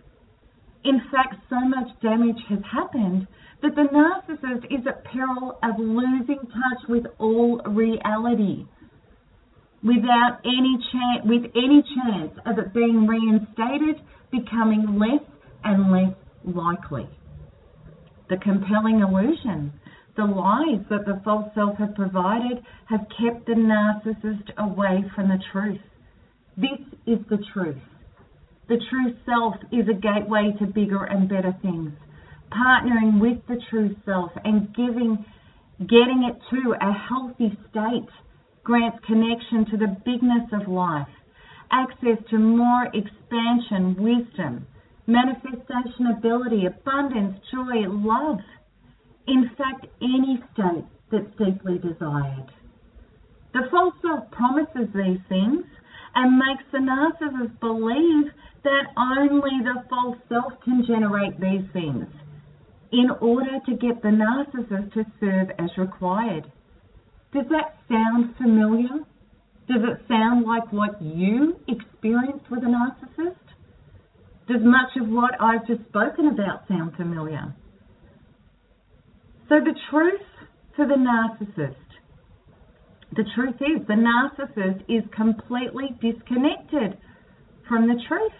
In 0.83 1.01
fact, 1.11 1.35
so 1.49 1.59
much 1.59 1.87
damage 2.01 2.39
has 2.47 2.59
happened 2.71 3.27
that 3.61 3.75
the 3.75 3.87
narcissist 3.91 4.65
is 4.65 4.87
at 4.87 5.03
peril 5.03 5.59
of 5.61 5.77
losing 5.77 6.39
touch 6.39 6.87
with 6.87 7.05
all 7.17 7.61
reality 7.65 8.65
without 9.83 10.39
any 10.43 10.77
chance 10.91 11.25
with 11.25 11.43
any 11.55 11.83
chance 11.95 12.31
of 12.45 12.59
it 12.59 12.73
being 12.73 13.07
reinstated 13.07 14.01
becoming 14.31 14.99
less 14.99 15.23
and 15.63 15.91
less 15.91 16.15
likely. 16.43 17.07
The 18.29 18.37
compelling 18.37 18.99
illusion, 18.99 19.73
the 20.15 20.25
lies 20.25 20.85
that 20.89 21.05
the 21.05 21.21
false 21.23 21.49
self 21.55 21.77
has 21.77 21.89
provided 21.95 22.63
have 22.85 23.07
kept 23.17 23.45
the 23.47 23.53
narcissist 23.53 24.55
away 24.57 25.03
from 25.15 25.29
the 25.29 25.39
truth. 25.51 25.81
This 26.57 26.79
is 27.07 27.19
the 27.29 27.39
truth. 27.53 27.77
The 28.69 28.77
true 28.89 29.15
self 29.25 29.55
is 29.71 29.89
a 29.89 29.97
gateway 29.97 30.53
to 30.59 30.67
bigger 30.67 31.03
and 31.03 31.27
better 31.27 31.55
things. 31.63 31.91
Partnering 32.51 33.19
with 33.19 33.39
the 33.47 33.59
true 33.69 33.95
self 34.05 34.31
and 34.45 34.73
giving, 34.75 35.25
getting 35.79 36.29
it 36.29 36.37
to 36.51 36.75
a 36.79 36.93
healthy 36.93 37.57
state 37.69 38.09
grants 38.63 38.99
connection 39.07 39.65
to 39.71 39.77
the 39.77 39.97
bigness 40.05 40.45
of 40.53 40.67
life, 40.67 41.07
access 41.71 42.17
to 42.29 42.37
more 42.37 42.85
expansion, 42.93 43.95
wisdom, 43.97 44.67
manifestation 45.07 46.13
ability, 46.15 46.67
abundance, 46.67 47.39
joy, 47.51 47.89
love. 47.89 48.37
In 49.27 49.49
fact, 49.57 49.87
any 49.99 50.43
state 50.53 50.85
that's 51.11 51.35
deeply 51.39 51.79
desired. 51.79 52.51
The 53.53 53.67
false 53.71 53.95
self 54.03 54.29
promises 54.29 54.93
these 54.93 55.21
things 55.27 55.65
and 56.15 56.37
makes 56.37 56.63
the 56.71 56.79
narcissist 56.79 57.59
believe 57.59 58.31
that 58.63 58.91
only 58.97 59.63
the 59.63 59.83
false 59.89 60.17
self 60.27 60.53
can 60.63 60.83
generate 60.85 61.39
these 61.39 61.65
things 61.73 62.05
in 62.91 63.09
order 63.21 63.59
to 63.65 63.71
get 63.75 64.01
the 64.01 64.09
narcissist 64.09 64.93
to 64.93 65.05
serve 65.19 65.49
as 65.59 65.69
required. 65.77 66.51
Does 67.33 67.45
that 67.49 67.77
sound 67.87 68.35
familiar? 68.37 69.05
Does 69.67 69.83
it 69.83 70.01
sound 70.07 70.45
like 70.45 70.73
what 70.73 70.99
you 71.01 71.59
experienced 71.67 72.49
with 72.49 72.63
a 72.63 72.67
narcissist? 72.67 73.35
Does 74.47 74.61
much 74.63 74.97
of 74.99 75.07
what 75.07 75.39
I've 75.39 75.67
just 75.67 75.87
spoken 75.89 76.27
about 76.27 76.67
sound 76.67 76.95
familiar? 76.95 77.53
So, 79.47 79.59
the 79.59 79.75
truth 79.91 80.21
for 80.75 80.87
the 80.87 80.95
narcissist 80.95 81.75
the 83.15 83.25
truth 83.35 83.55
is, 83.59 83.85
the 83.87 83.97
narcissist 83.97 84.83
is 84.87 85.03
completely 85.15 85.97
disconnected 85.99 86.97
from 87.67 87.87
the 87.87 87.99
truth. 88.07 88.31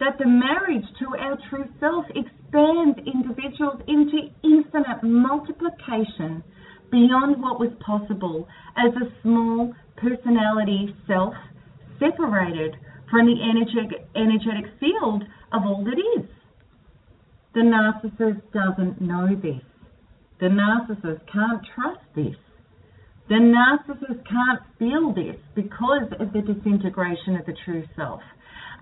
That 0.00 0.16
the 0.18 0.26
marriage 0.26 0.86
to 1.00 1.06
our 1.18 1.36
true 1.50 1.68
self 1.78 2.06
expands 2.16 2.98
individuals 3.04 3.82
into 3.86 4.32
infinite 4.42 5.02
multiplication 5.02 6.42
beyond 6.90 7.42
what 7.42 7.60
was 7.60 7.70
possible 7.84 8.48
as 8.76 8.92
a 8.96 9.12
small 9.22 9.74
personality 9.96 10.96
self 11.06 11.34
separated 11.98 12.76
from 13.10 13.26
the 13.26 13.36
energetic, 13.44 14.08
energetic 14.16 14.72
field 14.80 15.24
of 15.52 15.62
all 15.66 15.84
that 15.84 16.00
is. 16.18 16.26
The 17.52 17.60
narcissist 17.60 18.40
doesn't 18.52 19.02
know 19.02 19.28
this. 19.36 19.62
The 20.40 20.46
narcissist 20.46 21.20
can't 21.30 21.60
trust 21.74 22.00
this. 22.16 22.36
The 23.30 23.36
narcissist 23.36 24.26
can't 24.26 24.60
feel 24.76 25.14
this 25.14 25.36
because 25.54 26.10
of 26.18 26.32
the 26.32 26.40
disintegration 26.40 27.36
of 27.36 27.46
the 27.46 27.54
true 27.64 27.84
self 27.94 28.20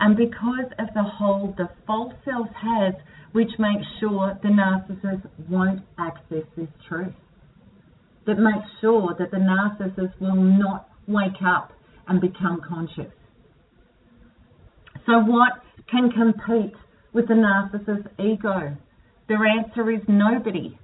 and 0.00 0.16
because 0.16 0.72
of 0.78 0.88
the 0.94 1.02
hold 1.02 1.58
the 1.58 1.68
false 1.86 2.14
self 2.24 2.48
has, 2.56 2.94
which 3.32 3.50
makes 3.58 3.84
sure 4.00 4.38
the 4.42 4.48
narcissist 4.48 5.28
won't 5.50 5.82
access 5.98 6.44
this 6.56 6.70
truth. 6.88 7.12
That 8.26 8.38
makes 8.38 8.64
sure 8.80 9.14
that 9.18 9.30
the 9.30 9.36
narcissist 9.36 10.18
will 10.18 10.42
not 10.42 10.88
wake 11.06 11.42
up 11.44 11.72
and 12.06 12.18
become 12.18 12.62
conscious. 12.66 13.12
So, 15.04 15.18
what 15.18 15.60
can 15.90 16.10
compete 16.10 16.74
with 17.12 17.28
the 17.28 17.34
narcissist's 17.34 18.08
ego? 18.18 18.74
Their 19.28 19.44
answer 19.44 19.90
is 19.90 20.00
nobody. 20.08 20.78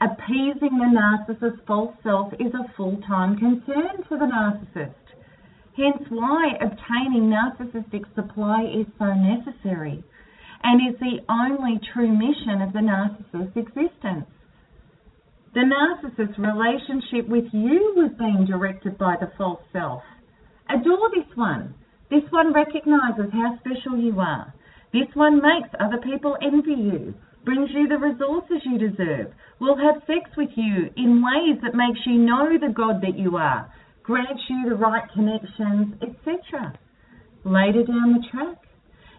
Appeasing 0.00 0.76
the 0.76 0.92
narcissist's 0.92 1.60
false 1.66 1.94
self 2.02 2.32
is 2.34 2.52
a 2.52 2.70
full 2.76 3.00
time 3.08 3.38
concern 3.38 4.04
for 4.06 4.18
the 4.18 4.26
narcissist. 4.26 4.92
Hence, 5.74 6.04
why 6.10 6.52
obtaining 6.60 7.32
narcissistic 7.32 8.04
supply 8.14 8.64
is 8.64 8.86
so 8.98 9.14
necessary 9.14 10.04
and 10.62 10.94
is 10.94 11.00
the 11.00 11.20
only 11.30 11.80
true 11.92 12.12
mission 12.12 12.60
of 12.60 12.74
the 12.74 12.80
narcissist's 12.80 13.56
existence. 13.56 14.26
The 15.54 15.64
narcissist's 15.64 16.38
relationship 16.38 17.28
with 17.28 17.46
you 17.52 17.94
was 17.96 18.12
being 18.18 18.44
directed 18.44 18.98
by 18.98 19.16
the 19.18 19.32
false 19.38 19.62
self. 19.72 20.02
Adore 20.68 21.08
this 21.14 21.36
one. 21.36 21.74
This 22.10 22.24
one 22.30 22.52
recognizes 22.52 23.32
how 23.32 23.58
special 23.60 23.98
you 23.98 24.20
are. 24.20 24.52
This 24.92 25.08
one 25.14 25.36
makes 25.40 25.70
other 25.80 25.98
people 25.98 26.36
envy 26.42 26.74
you, 26.74 27.14
brings 27.46 27.70
you 27.72 27.86
the 27.86 27.96
resources 27.96 28.60
you 28.66 28.76
deserve, 28.76 29.32
will 29.60 29.78
have 29.78 30.02
sex 30.06 30.28
with 30.36 30.50
you 30.56 30.90
in 30.96 31.22
ways 31.22 31.62
that 31.62 31.78
makes 31.78 32.00
you 32.04 32.18
know 32.18 32.58
the 32.58 32.74
God 32.74 33.00
that 33.00 33.16
you 33.16 33.36
are, 33.36 33.72
grants 34.02 34.42
you 34.50 34.68
the 34.68 34.74
right 34.74 35.08
connections, 35.14 35.94
etc. 36.02 36.76
Later 37.44 37.84
down 37.86 38.18
the 38.18 38.26
track, 38.30 38.58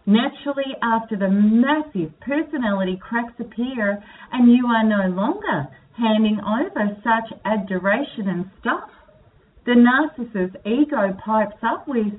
naturally 0.06 0.76
after 0.84 1.16
the 1.16 1.32
massive 1.32 2.12
personality 2.20 3.00
cracks 3.02 3.34
appear 3.40 4.04
and 4.34 4.52
you 4.52 4.68
are 4.68 4.84
no 4.84 5.08
longer 5.16 5.68
handing 5.98 6.38
over 6.44 7.00
such 7.02 7.40
adoration 7.46 8.28
and 8.28 8.52
stuff, 8.60 8.90
the 9.66 9.72
narcissist's 9.72 10.56
ego 10.66 11.16
pipes 11.26 11.58
up 11.64 11.88
with, 11.88 12.14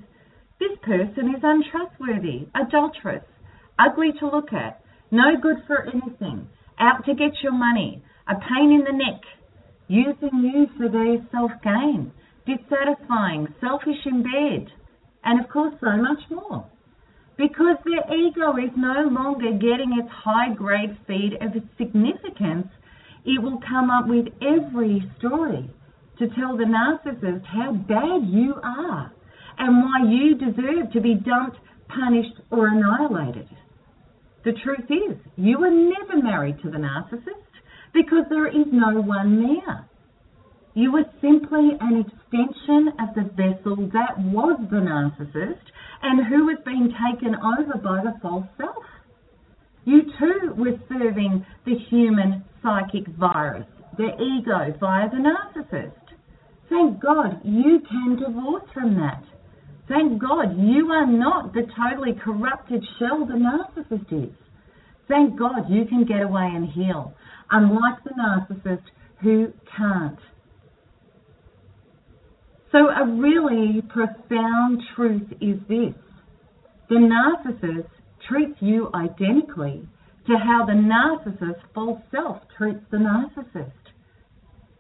this 0.58 0.76
person 0.82 1.34
is 1.36 1.42
untrustworthy, 1.42 2.48
adulterous, 2.54 3.24
ugly 3.78 4.12
to 4.18 4.26
look 4.26 4.52
at, 4.52 4.77
no 5.10 5.36
good 5.40 5.58
for 5.66 5.86
anything, 5.86 6.48
out 6.78 7.04
to 7.06 7.14
get 7.14 7.32
your 7.42 7.52
money, 7.52 8.02
a 8.28 8.34
pain 8.34 8.72
in 8.72 8.84
the 8.84 8.92
neck, 8.92 9.20
using 9.88 10.44
you 10.44 10.66
for 10.76 10.88
their 10.88 11.16
self-gain, 11.32 12.12
dissatisfying, 12.46 13.48
selfish 13.60 14.04
in 14.06 14.22
bed, 14.22 14.70
and 15.24 15.40
of 15.40 15.50
course 15.50 15.74
so 15.80 15.96
much 15.96 16.20
more. 16.30 16.66
Because 17.36 17.76
their 17.84 18.04
ego 18.12 18.56
is 18.56 18.72
no 18.76 19.08
longer 19.10 19.52
getting 19.52 19.96
its 19.98 20.10
high 20.10 20.52
grade 20.54 20.96
feed 21.06 21.38
of 21.40 21.52
significance, 21.78 22.66
it 23.24 23.42
will 23.42 23.60
come 23.68 23.90
up 23.90 24.08
with 24.08 24.26
every 24.42 25.08
story 25.18 25.70
to 26.18 26.28
tell 26.34 26.56
the 26.56 26.64
narcissist 26.64 27.44
how 27.46 27.72
bad 27.72 28.28
you 28.28 28.54
are 28.62 29.12
and 29.58 29.82
why 29.82 30.10
you 30.10 30.34
deserve 30.34 30.92
to 30.92 31.00
be 31.00 31.14
dumped, 31.14 31.58
punished, 31.88 32.40
or 32.50 32.68
annihilated. 32.68 33.48
The 34.44 34.52
truth 34.64 34.90
is, 34.90 35.16
you 35.36 35.58
were 35.58 35.70
never 35.70 36.22
married 36.22 36.62
to 36.62 36.70
the 36.70 36.78
narcissist 36.78 37.48
because 37.92 38.24
there 38.30 38.46
is 38.46 38.66
no 38.72 39.00
one 39.00 39.42
there. 39.42 39.84
You 40.74 40.92
were 40.92 41.04
simply 41.20 41.76
an 41.80 42.04
extension 42.06 42.92
of 43.00 43.14
the 43.14 43.28
vessel 43.34 43.76
that 43.92 44.18
was 44.18 44.60
the 44.70 44.76
narcissist 44.76 45.64
and 46.02 46.26
who 46.26 46.46
was 46.46 46.58
being 46.64 46.94
taken 47.10 47.34
over 47.34 47.78
by 47.78 48.04
the 48.04 48.16
false 48.22 48.46
self. 48.56 48.84
You 49.84 50.02
too 50.18 50.54
were 50.56 50.78
serving 50.88 51.44
the 51.64 51.74
human 51.90 52.44
psychic 52.62 53.08
virus, 53.18 53.66
the 53.96 54.10
ego 54.20 54.76
via 54.78 55.08
the 55.10 55.16
narcissist. 55.16 55.92
Thank 56.68 57.00
God 57.00 57.40
you 57.42 57.80
can 57.88 58.16
divorce 58.16 58.68
from 58.72 58.94
that. 58.96 59.24
Thank 59.88 60.20
God 60.20 60.58
you 60.58 60.90
are 60.90 61.06
not 61.06 61.54
the 61.54 61.62
totally 61.76 62.12
corrupted 62.12 62.84
shell 62.98 63.24
the 63.24 63.34
narcissist 63.34 64.26
is. 64.26 64.34
Thank 65.08 65.38
God 65.38 65.70
you 65.70 65.86
can 65.86 66.04
get 66.04 66.20
away 66.20 66.50
and 66.54 66.68
heal, 66.68 67.14
unlike 67.50 68.04
the 68.04 68.10
narcissist 68.10 68.82
who 69.22 69.52
can't. 69.76 70.18
So, 72.70 72.90
a 72.90 73.06
really 73.06 73.80
profound 73.88 74.82
truth 74.94 75.32
is 75.40 75.58
this 75.68 75.94
the 76.90 76.96
narcissist 76.96 77.88
treats 78.28 78.56
you 78.60 78.90
identically 78.94 79.88
to 80.26 80.36
how 80.36 80.66
the 80.66 80.72
narcissist's 80.72 81.62
false 81.74 82.00
self 82.10 82.42
treats 82.58 82.84
the 82.90 82.98
narcissist. 82.98 83.72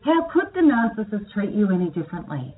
How 0.04 0.28
could 0.30 0.52
the 0.54 0.60
narcissist 0.60 1.32
treat 1.32 1.52
you 1.52 1.70
any 1.70 1.88
differently? 1.90 2.54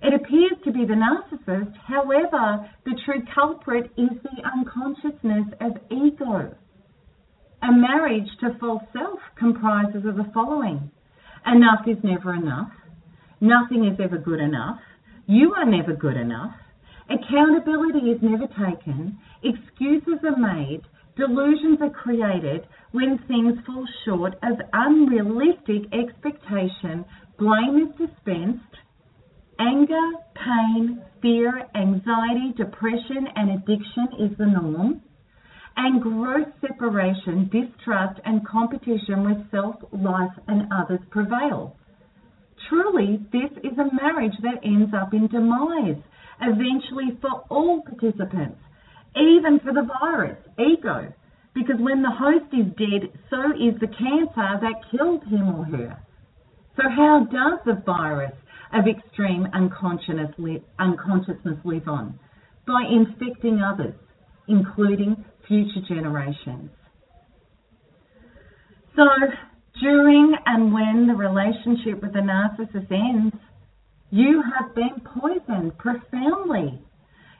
It 0.00 0.14
appears 0.14 0.58
to 0.64 0.72
be 0.72 0.84
the 0.84 0.94
narcissist, 0.94 1.76
however, 1.76 2.68
the 2.84 2.94
true 3.04 3.22
culprit 3.34 3.90
is 3.96 4.10
the 4.22 4.42
unconsciousness 4.44 5.48
of 5.60 5.76
ego. 5.90 6.54
A 7.62 7.72
marriage 7.72 8.28
to 8.40 8.56
false 8.60 8.84
self 8.92 9.18
comprises 9.36 10.04
of 10.04 10.16
the 10.16 10.30
following. 10.32 10.90
Enough 11.46 11.88
is 11.88 11.98
never 12.04 12.34
enough, 12.34 12.70
nothing 13.40 13.84
is 13.86 13.98
ever 13.98 14.18
good 14.18 14.40
enough, 14.40 14.78
you 15.26 15.54
are 15.54 15.64
never 15.64 15.94
good 15.94 16.16
enough, 16.16 16.54
accountability 17.10 18.10
is 18.10 18.22
never 18.22 18.46
taken, 18.46 19.18
excuses 19.42 20.22
are 20.24 20.36
made, 20.36 20.82
delusions 21.16 21.78
are 21.80 21.90
created 21.90 22.66
when 22.92 23.18
things 23.26 23.58
fall 23.66 23.86
short 24.04 24.34
of 24.42 24.58
unrealistic 24.72 25.92
expectation, 25.92 27.04
blame 27.38 27.88
is 27.88 28.08
dispensed, 28.08 28.76
Anger, 29.60 30.12
pain, 30.34 31.02
fear, 31.20 31.66
anxiety, 31.74 32.54
depression, 32.56 33.26
and 33.34 33.50
addiction 33.50 34.08
is 34.20 34.38
the 34.38 34.46
norm. 34.46 35.02
And 35.76 36.00
gross 36.00 36.46
separation, 36.60 37.50
distrust, 37.50 38.20
and 38.24 38.46
competition 38.46 39.24
with 39.24 39.50
self, 39.50 39.76
life, 39.92 40.32
and 40.46 40.72
others 40.72 41.00
prevail. 41.10 41.76
Truly, 42.68 43.20
this 43.32 43.50
is 43.64 43.78
a 43.78 43.94
marriage 43.94 44.34
that 44.42 44.62
ends 44.64 44.92
up 44.94 45.12
in 45.12 45.26
demise, 45.26 46.02
eventually 46.40 47.18
for 47.20 47.42
all 47.48 47.82
participants, 47.82 48.60
even 49.16 49.58
for 49.60 49.72
the 49.72 49.88
virus, 50.00 50.38
ego. 50.58 51.12
Because 51.54 51.80
when 51.80 52.02
the 52.02 52.10
host 52.10 52.46
is 52.52 52.66
dead, 52.76 53.10
so 53.30 53.50
is 53.58 53.74
the 53.80 53.88
cancer 53.88 54.60
that 54.62 54.90
killed 54.90 55.24
him 55.24 55.54
or 55.54 55.64
her. 55.64 55.98
So, 56.76 56.82
how 56.88 57.26
does 57.30 57.58
the 57.66 57.82
virus 57.84 58.32
of 58.72 58.84
extreme 58.86 59.48
unconsciousness, 59.52 60.34
live 61.64 61.88
on 61.88 62.18
by 62.66 62.82
infecting 62.90 63.60
others, 63.62 63.94
including 64.46 65.24
future 65.46 65.80
generations. 65.88 66.70
So, 68.94 69.04
during 69.80 70.34
and 70.46 70.72
when 70.74 71.06
the 71.06 71.14
relationship 71.14 72.02
with 72.02 72.12
the 72.12 72.20
narcissist 72.20 72.90
ends, 72.90 73.36
you 74.10 74.42
have 74.58 74.74
been 74.74 75.00
poisoned 75.00 75.78
profoundly. 75.78 76.80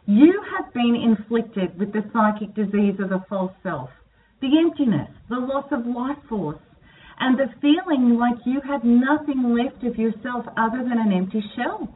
You 0.07 0.43
have 0.57 0.73
been 0.73 0.95
inflicted 0.97 1.79
with 1.79 1.93
the 1.93 2.03
psychic 2.13 2.55
disease 2.55 2.95
of 3.01 3.11
the 3.11 3.23
false 3.29 3.53
self, 3.63 3.91
the 4.41 4.59
emptiness, 4.59 5.11
the 5.29 5.37
loss 5.37 5.67
of 5.73 5.87
life 5.87 6.17
force, 6.29 6.59
and 7.21 7.39
the 7.39 7.51
feeling 7.61 8.19
like 8.19 8.39
you 8.47 8.61
have 8.61 8.85
nothing 8.85 9.55
left 9.55 9.83
of 9.85 9.99
yourself 9.99 10.47
other 10.57 10.79
than 10.79 10.99
an 10.99 11.13
empty 11.13 11.43
shell. 11.57 11.89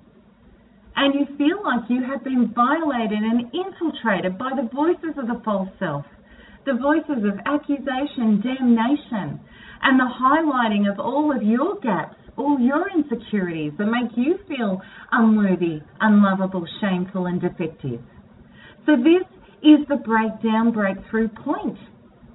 And 0.96 1.14
you 1.14 1.26
feel 1.38 1.62
like 1.62 1.88
you 1.88 2.02
have 2.04 2.24
been 2.24 2.52
violated 2.54 3.22
and 3.22 3.48
infiltrated 3.54 4.37
by 4.37 4.50
the 4.54 4.68
voices 4.68 5.16
of 5.16 5.26
the 5.26 5.40
false 5.44 5.70
self, 5.78 6.04
the 6.66 6.74
voices 6.74 7.24
of 7.24 7.38
accusation, 7.46 8.42
damnation, 8.42 9.40
and 9.82 9.98
the 9.98 10.11
highlighting 10.11 10.90
of 10.90 10.98
all 10.98 11.35
of 11.35 11.42
your 11.42 11.78
gaps, 11.80 12.16
all 12.37 12.58
your 12.58 12.87
insecurities 12.90 13.72
that 13.78 13.87
make 13.87 14.11
you 14.16 14.38
feel 14.48 14.80
unworthy, 15.12 15.80
unlovable, 16.00 16.66
shameful, 16.80 17.26
and 17.26 17.40
defective. 17.40 18.00
So, 18.87 18.96
this 18.96 19.26
is 19.62 19.87
the 19.88 19.96
breakdown, 19.96 20.72
breakthrough 20.72 21.28
point. 21.28 21.78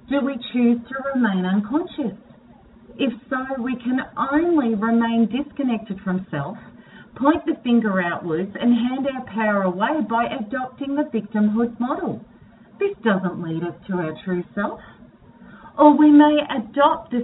Do 0.08 0.24
we 0.24 0.34
choose 0.52 0.78
to 0.88 0.94
remain 1.14 1.44
unconscious? 1.44 2.16
If 2.98 3.12
so, 3.30 3.62
we 3.62 3.76
can 3.76 4.00
only 4.32 4.74
remain 4.74 5.30
disconnected 5.30 6.00
from 6.02 6.26
self, 6.32 6.58
point 7.14 7.46
the 7.46 7.54
finger 7.62 8.02
outwards, 8.02 8.50
and 8.60 8.74
hand 8.74 9.06
our 9.06 9.24
power 9.26 9.62
away 9.62 10.02
by 10.10 10.26
adopting 10.26 10.96
the 10.96 11.04
victimhood 11.04 11.78
model. 11.78 12.20
This 12.80 12.96
doesn't 13.04 13.40
lead 13.40 13.62
us 13.62 13.74
to 13.86 13.94
our 13.94 14.14
true 14.24 14.42
self. 14.52 14.80
Or 15.78 15.96
we 15.96 16.10
may 16.10 16.38
adopt 16.50 17.12
the, 17.12 17.22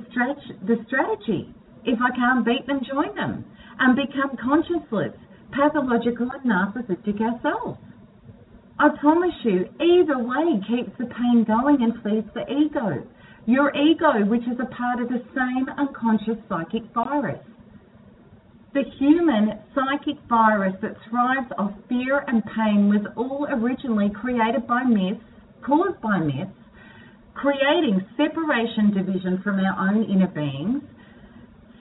the 0.63 0.79
strategy 0.87 1.53
if 1.85 1.99
I 2.01 2.15
can't 2.15 2.47
beat 2.47 2.67
them, 2.69 2.81
join 2.87 3.15
them, 3.17 3.45
and 3.81 3.97
become 3.97 4.37
conscienceless, 4.39 5.15
pathological, 5.51 6.31
and 6.31 6.51
narcissistic 6.51 7.21
ourselves. 7.21 7.79
I 8.79 8.91
promise 9.01 9.35
you, 9.43 9.67
either 9.83 10.19
way 10.19 10.61
keeps 10.69 10.97
the 10.99 11.07
pain 11.07 11.45
going 11.45 11.83
and 11.83 11.95
feeds 12.03 12.33
the 12.33 12.47
ego 12.47 13.03
your 13.47 13.75
ego, 13.77 14.25
which 14.27 14.43
is 14.43 14.59
a 14.61 14.75
part 14.75 15.01
of 15.01 15.09
the 15.09 15.23
same 15.35 15.69
unconscious 15.77 16.39
psychic 16.49 16.83
virus. 16.95 17.41
The 18.73 18.85
human 18.99 19.61
psychic 19.75 20.17
virus 20.29 20.75
that 20.83 20.97
thrives 21.09 21.53
off 21.59 21.73
fear 21.89 22.25
and 22.27 22.43
pain 22.45 22.89
was 22.89 23.07
all 23.17 23.47
originally 23.51 24.11
created 24.11 24.67
by 24.67 24.83
myths, 24.83 25.23
caused 25.65 26.01
by 26.01 26.19
myths, 26.19 26.59
creating 27.35 28.05
separation 28.17 28.93
division 28.95 29.41
from 29.45 29.61
our 29.61 29.91
own 29.91 30.05
inner 30.05 30.29
beings, 30.29 30.83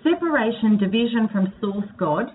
separation 0.04 0.78
division 0.78 1.30
from 1.32 1.54
source 1.62 1.90
God, 1.98 2.26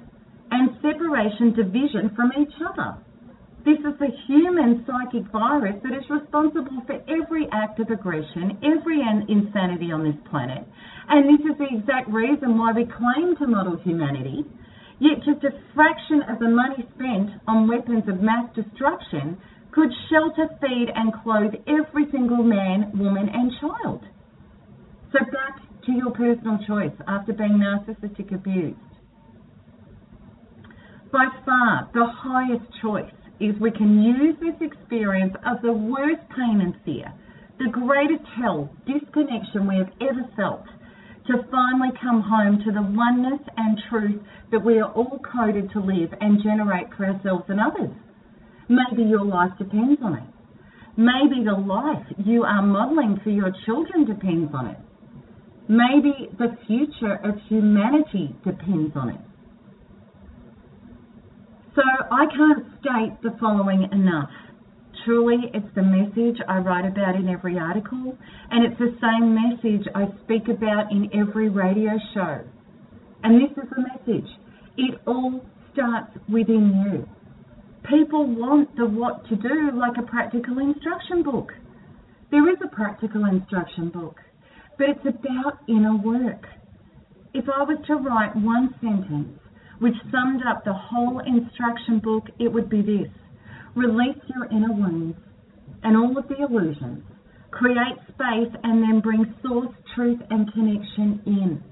and 0.51 0.71
separation 0.81 1.53
division 1.53 2.11
from 2.17 2.33
each 2.41 2.55
other. 2.65 2.97
This 3.69 3.85
is 3.85 3.99
the 4.01 4.09
human 4.25 4.83
psychic 4.89 5.31
virus 5.31 5.77
that 5.85 5.93
is 5.93 6.09
responsible 6.09 6.81
for 6.87 7.05
every 7.05 7.47
act 7.53 7.79
of 7.81 7.91
aggression, 7.91 8.57
every 8.65 9.03
insanity 9.05 9.93
on 9.93 10.05
this 10.09 10.17
planet. 10.31 10.65
And 11.07 11.29
this 11.29 11.45
is 11.45 11.59
the 11.59 11.69
exact 11.77 12.09
reason 12.09 12.57
why 12.57 12.73
we 12.73 12.89
claim 12.89 13.37
to 13.37 13.47
model 13.47 13.77
humanity. 13.85 14.47
Yet 15.01 15.21
just 15.21 15.45
a 15.45 15.53
fraction 15.75 16.23
of 16.33 16.39
the 16.39 16.49
money 16.49 16.81
spent 16.97 17.29
on 17.47 17.69
weapons 17.69 18.09
of 18.09 18.23
mass 18.23 18.49
destruction 18.57 19.37
could 19.71 19.93
shelter, 20.09 20.49
feed, 20.65 20.89
and 20.95 21.13
clothe 21.23 21.53
every 21.69 22.09
single 22.11 22.43
man, 22.43 22.91
woman, 22.97 23.29
and 23.29 23.53
child. 23.61 24.01
So 25.13 25.19
back 25.29 25.61
to 25.85 25.93
your 25.93 26.13
personal 26.13 26.57
choice 26.67 26.97
after 27.07 27.35
being 27.35 27.61
narcissistic 27.61 28.33
abused. 28.33 28.81
By 31.13 31.29
far, 31.45 31.91
the 31.93 32.07
highest 32.07 32.65
choice 32.81 33.18
is 33.41 33.55
we 33.61 33.71
can 33.71 34.03
use 34.03 34.37
this 34.41 34.59
experience 34.61 35.35
of 35.47 35.63
the 35.63 35.73
worst 35.73 36.23
pain 36.35 36.61
and 36.61 36.75
fear, 36.85 37.13
the 37.59 37.71
greatest 37.71 38.25
hell, 38.37 38.71
disconnection 38.87 39.67
we 39.67 39.77
have 39.77 39.91
ever 40.01 40.27
felt, 40.37 40.67
to 41.27 41.45
finally 41.51 41.91
come 42.01 42.23
home 42.23 42.59
to 42.65 42.73
the 42.73 42.83
oneness 42.83 43.41
and 43.57 43.79
truth 43.91 44.21
that 44.51 44.65
we 44.65 44.79
are 44.79 44.91
all 44.93 45.21
coded 45.21 45.71
to 45.73 45.81
live 45.81 46.11
and 46.21 46.43
generate 46.43 46.89
for 46.97 47.07
ourselves 47.07 47.45
and 47.49 47.61
others. 47.61 47.95
Maybe 48.69 49.03
your 49.03 49.25
life 49.25 49.53
depends 49.59 50.01
on 50.03 50.15
it. 50.15 50.29
Maybe 50.97 51.45
the 51.45 51.53
life 51.55 52.07
you 52.25 52.43
are 52.45 52.63
modeling 52.63 53.21
for 53.23 53.31
your 53.31 53.53
children 53.67 54.05
depends 54.05 54.53
on 54.55 54.67
it. 54.69 54.79
Maybe 55.69 56.29
the 56.39 56.57
future 56.67 57.21
of 57.23 57.37
humanity 57.49 58.35
depends 58.45 58.97
on 58.97 59.11
it. 59.11 59.21
So 61.79 61.85
I 62.11 62.27
can't 62.27 62.67
state 62.81 63.23
the 63.23 63.39
following 63.39 63.89
enough. 63.93 64.31
Truly, 65.05 65.49
it's 65.55 65.73
the 65.77 65.83
message 65.83 66.43
I 66.49 66.59
write 66.59 66.85
about 66.85 67.15
in 67.15 67.29
every 67.29 67.57
article, 67.57 68.19
and 68.51 68.67
it's 68.67 68.77
the 68.81 68.99
same 68.99 69.33
message 69.33 69.87
I 69.95 70.07
speak 70.25 70.49
about 70.49 70.91
in 70.91 71.09
every 71.15 71.49
radio 71.49 71.93
show. 72.15 72.43
And 73.23 73.41
this 73.41 73.57
is 73.57 73.71
the 73.71 73.83
message 73.83 74.29
it 74.77 74.99
all 75.07 75.41
starts 75.73 76.11
within 76.29 76.83
you. 76.85 77.09
People 77.89 78.27
want 78.27 78.75
the 78.75 78.85
what 78.85 79.25
to 79.29 79.37
do 79.37 79.71
like 79.79 79.99
a 79.99 80.03
practical 80.03 80.59
instruction 80.59 81.23
book. 81.23 81.53
There 82.33 82.51
is 82.51 82.59
a 82.65 82.75
practical 82.75 83.25
instruction 83.25 83.91
book, 83.91 84.17
but 84.79 84.89
it's 84.89 85.07
about 85.07 85.61
inner 85.69 85.97
work. 85.97 86.45
If 87.35 87.45
I 87.49 87.63
was 87.63 87.79
to 87.87 87.95
write 87.95 88.35
one 88.35 88.75
sentence 88.81 89.39
which 89.79 89.95
summed 90.11 90.43
up 90.47 90.65
the 90.65 90.73
whole 90.73 91.21
instruction 91.21 92.01
book, 92.01 92.25
it 92.39 92.53
would 92.53 92.69
be 92.69 92.83
this 92.83 93.11
release 93.75 94.19
your 94.35 94.47
inner 94.51 94.73
wounds 94.73 95.17
and 95.85 95.97
all 95.97 96.19
of 96.19 96.27
the 96.29 96.37
illusions, 96.43 97.05
create 97.51 97.97
space, 98.09 98.53
and 98.65 98.83
then 98.83 99.01
bring 99.01 99.35
source, 99.43 99.73
truth, 99.95 100.19
and 100.31 100.53
connection 100.53 101.23
in. 101.27 101.63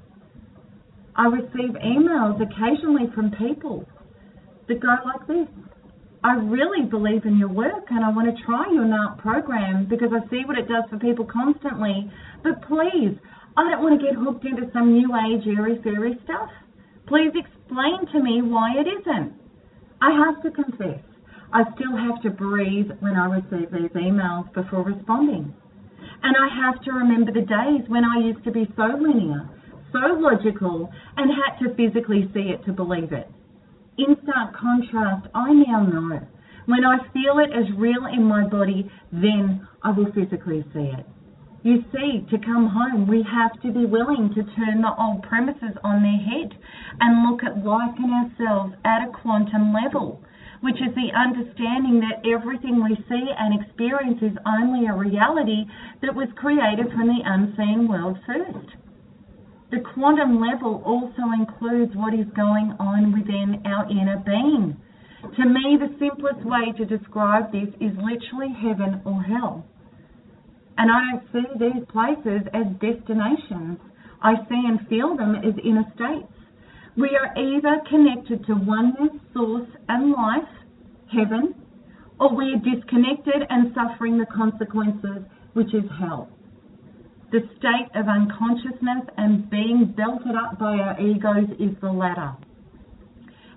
I 1.16 1.26
receive 1.26 1.74
emails 1.82 2.40
occasionally 2.40 3.10
from 3.14 3.32
people 3.32 3.84
that 4.68 4.80
go 4.80 4.94
like 5.04 5.26
this. 5.26 5.48
I 6.22 6.34
really 6.34 6.86
believe 6.86 7.24
in 7.24 7.38
your 7.38 7.48
work 7.48 7.86
and 7.90 8.04
I 8.04 8.10
want 8.10 8.34
to 8.34 8.42
try 8.44 8.66
your 8.72 8.84
NARP 8.84 9.18
program 9.18 9.86
because 9.88 10.10
I 10.12 10.28
see 10.28 10.42
what 10.44 10.58
it 10.58 10.68
does 10.68 10.84
for 10.90 10.98
people 10.98 11.24
constantly. 11.24 12.10
But 12.42 12.62
please, 12.68 13.16
I 13.56 13.70
don't 13.70 13.82
want 13.82 14.00
to 14.00 14.06
get 14.06 14.14
hooked 14.14 14.44
into 14.44 14.70
some 14.72 14.92
new 14.92 15.08
age 15.14 15.46
airy 15.46 15.80
fairy 15.82 16.18
stuff. 16.24 16.50
Please 17.06 17.32
explain 17.66 18.06
to 18.12 18.22
me 18.22 18.42
why 18.42 18.74
it 18.78 18.86
isn't. 18.86 19.32
I 20.00 20.12
have 20.12 20.42
to 20.42 20.50
confess, 20.50 21.00
I 21.52 21.62
still 21.74 21.96
have 21.96 22.22
to 22.22 22.30
breathe 22.30 22.90
when 23.00 23.16
I 23.16 23.26
receive 23.26 23.70
these 23.72 23.90
emails 23.90 24.52
before 24.52 24.82
responding. 24.82 25.54
And 26.22 26.36
I 26.36 26.48
have 26.62 26.82
to 26.84 26.92
remember 26.92 27.32
the 27.32 27.46
days 27.46 27.88
when 27.88 28.04
I 28.04 28.18
used 28.18 28.44
to 28.44 28.50
be 28.50 28.68
so 28.76 28.84
linear, 28.84 29.48
so 29.92 29.98
logical, 30.18 30.90
and 31.16 31.30
had 31.30 31.58
to 31.60 31.74
physically 31.74 32.30
see 32.34 32.52
it 32.52 32.64
to 32.66 32.72
believe 32.72 33.12
it. 33.12 33.28
In 33.98 34.16
stark 34.22 34.54
contrast, 34.56 35.26
I 35.34 35.52
now 35.52 35.80
know. 35.86 36.20
When 36.66 36.84
I 36.84 36.98
feel 37.12 37.38
it 37.38 37.50
as 37.56 37.72
real 37.76 38.06
in 38.06 38.24
my 38.24 38.46
body, 38.46 38.90
then 39.12 39.66
I 39.82 39.92
will 39.92 40.12
physically 40.12 40.64
see 40.74 40.92
it. 40.98 41.06
You 41.66 41.82
see, 41.90 42.22
to 42.30 42.38
come 42.46 42.70
home, 42.70 43.08
we 43.10 43.26
have 43.26 43.60
to 43.62 43.72
be 43.74 43.90
willing 43.90 44.30
to 44.38 44.46
turn 44.54 44.86
the 44.86 44.94
old 45.02 45.26
premises 45.26 45.74
on 45.82 45.98
their 45.98 46.22
head 46.22 46.54
and 47.02 47.26
look 47.26 47.42
at 47.42 47.58
life 47.66 47.90
and 47.98 48.06
ourselves 48.06 48.78
at 48.84 49.02
a 49.02 49.10
quantum 49.10 49.74
level, 49.74 50.22
which 50.62 50.78
is 50.78 50.94
the 50.94 51.10
understanding 51.10 51.98
that 52.06 52.22
everything 52.22 52.78
we 52.78 52.94
see 53.10 53.26
and 53.34 53.50
experience 53.58 54.22
is 54.22 54.38
only 54.46 54.86
a 54.86 54.94
reality 54.94 55.66
that 56.06 56.14
was 56.14 56.30
created 56.38 56.86
from 56.94 57.10
the 57.10 57.26
unseen 57.26 57.90
world 57.90 58.16
first. 58.22 58.70
The 59.74 59.82
quantum 59.82 60.38
level 60.38 60.86
also 60.86 61.34
includes 61.34 61.96
what 61.96 62.14
is 62.14 62.30
going 62.38 62.78
on 62.78 63.10
within 63.10 63.66
our 63.66 63.90
inner 63.90 64.22
being. 64.22 64.78
To 65.34 65.44
me, 65.44 65.74
the 65.82 65.90
simplest 65.98 66.46
way 66.46 66.70
to 66.78 66.86
describe 66.86 67.50
this 67.50 67.74
is 67.82 67.90
literally 67.98 68.54
heaven 68.54 69.02
or 69.02 69.18
hell. 69.20 69.66
And 70.78 70.90
I 70.90 71.00
don't 71.10 71.24
see 71.32 71.58
these 71.58 71.84
places 71.88 72.46
as 72.52 72.66
destinations. 72.80 73.78
I 74.22 74.34
see 74.48 74.62
and 74.66 74.86
feel 74.88 75.16
them 75.16 75.36
as 75.36 75.54
inner 75.64 75.84
states. 75.94 76.32
We 76.96 77.16
are 77.16 77.36
either 77.36 77.82
connected 77.88 78.46
to 78.46 78.54
oneness, 78.54 79.20
source, 79.34 79.68
and 79.88 80.12
life, 80.12 80.48
heaven, 81.12 81.54
or 82.18 82.34
we 82.34 82.54
are 82.54 82.74
disconnected 82.74 83.44
and 83.50 83.74
suffering 83.74 84.18
the 84.18 84.26
consequences, 84.26 85.24
which 85.52 85.72
is 85.74 85.84
hell. 85.98 86.28
The 87.32 87.40
state 87.58 87.90
of 87.94 88.08
unconsciousness 88.08 89.08
and 89.16 89.50
being 89.50 89.92
belted 89.96 90.36
up 90.36 90.58
by 90.58 90.78
our 90.78 91.00
egos 91.00 91.50
is 91.58 91.76
the 91.80 91.92
latter. 91.92 92.32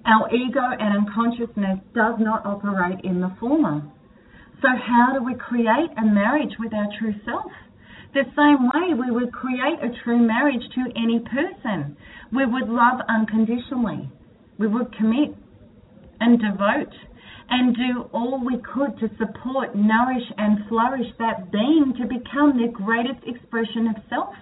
Our 0.06 0.34
ego 0.34 0.62
and 0.62 1.08
unconsciousness 1.08 1.80
does 1.94 2.16
not 2.20 2.46
operate 2.46 3.02
in 3.04 3.22
the 3.22 3.32
former. 3.40 3.84
So, 4.62 4.68
how 4.76 5.14
do 5.14 5.24
we 5.24 5.36
create 5.36 5.90
a 5.98 6.04
marriage 6.04 6.52
with 6.60 6.74
our 6.74 6.88
true 7.00 7.16
self? 7.24 7.52
The 8.14 8.24
same 8.36 8.68
way 8.68 8.94
we 8.94 9.10
would 9.10 9.32
create 9.32 9.80
a 9.80 9.96
true 10.04 10.20
marriage 10.20 10.64
to 10.76 10.92
any 11.00 11.20
person. 11.20 11.96
We 12.34 12.46
would 12.46 12.68
love 12.68 13.00
unconditionally. 13.08 14.10
We 14.58 14.68
would 14.68 14.92
commit 14.98 15.34
and 16.20 16.42
devote 16.42 16.92
and 17.50 17.74
do 17.74 18.10
all 18.12 18.44
we 18.44 18.58
could 18.58 19.00
to 19.00 19.08
support, 19.18 19.76
nourish, 19.76 20.28
and 20.38 20.68
flourish 20.68 21.08
that 21.20 21.52
being 21.52 21.94
to 21.98 22.06
become 22.06 22.58
their 22.58 22.72
greatest 22.72 23.24
expression 23.26 23.88
of 23.88 24.04
self 24.10 24.36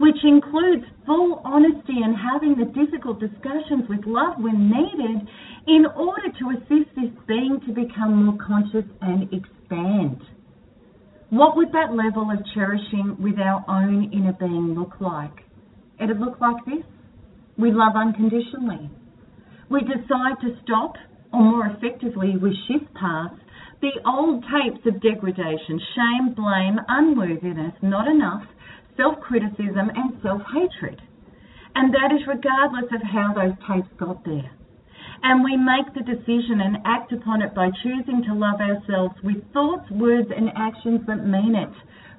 which 0.00 0.16
includes 0.24 0.82
full 1.04 1.42
honesty 1.44 2.00
and 2.02 2.16
having 2.16 2.56
the 2.56 2.64
difficult 2.72 3.20
discussions 3.20 3.84
with 3.86 4.00
love 4.06 4.40
when 4.40 4.72
needed 4.72 5.28
in 5.70 5.86
order 5.94 6.26
to 6.36 6.50
assist 6.50 6.90
this 6.96 7.14
being 7.28 7.60
to 7.64 7.72
become 7.72 8.26
more 8.26 8.36
conscious 8.44 8.90
and 9.02 9.22
expand. 9.30 10.18
What 11.30 11.54
would 11.54 11.70
that 11.70 11.94
level 11.94 12.26
of 12.28 12.42
cherishing 12.54 13.14
with 13.22 13.38
our 13.38 13.62
own 13.68 14.10
inner 14.12 14.32
being 14.32 14.74
look 14.74 15.00
like? 15.00 15.46
It'd 16.02 16.18
look 16.18 16.40
like 16.40 16.64
this. 16.66 16.82
We 17.56 17.70
love 17.70 17.94
unconditionally. 17.94 18.90
We 19.70 19.82
decide 19.82 20.42
to 20.42 20.58
stop, 20.64 20.96
or 21.32 21.38
more 21.40 21.66
effectively, 21.66 22.34
we 22.34 22.50
shift 22.66 22.92
past 22.94 23.38
the 23.80 23.94
old 24.04 24.42
tapes 24.50 24.84
of 24.90 25.00
degradation, 25.00 25.78
shame, 25.94 26.34
blame, 26.34 26.80
unworthiness, 26.88 27.74
not 27.80 28.08
enough, 28.08 28.42
self 28.96 29.20
criticism, 29.20 29.86
and 29.94 30.18
self 30.20 30.42
hatred. 30.50 31.00
And 31.76 31.94
that 31.94 32.10
is 32.10 32.26
regardless 32.26 32.90
of 32.90 33.02
how 33.06 33.34
those 33.38 33.54
tapes 33.70 33.94
got 34.00 34.24
there. 34.24 34.50
And 35.22 35.44
we 35.44 35.56
make 35.56 35.92
the 35.92 36.00
decision 36.00 36.60
and 36.64 36.78
act 36.86 37.12
upon 37.12 37.42
it 37.42 37.54
by 37.54 37.68
choosing 37.82 38.24
to 38.24 38.34
love 38.34 38.60
ourselves 38.60 39.14
with 39.22 39.44
thoughts, 39.52 39.90
words, 39.90 40.28
and 40.34 40.48
actions 40.56 41.02
that 41.06 41.26
mean 41.26 41.54
it, 41.54 41.68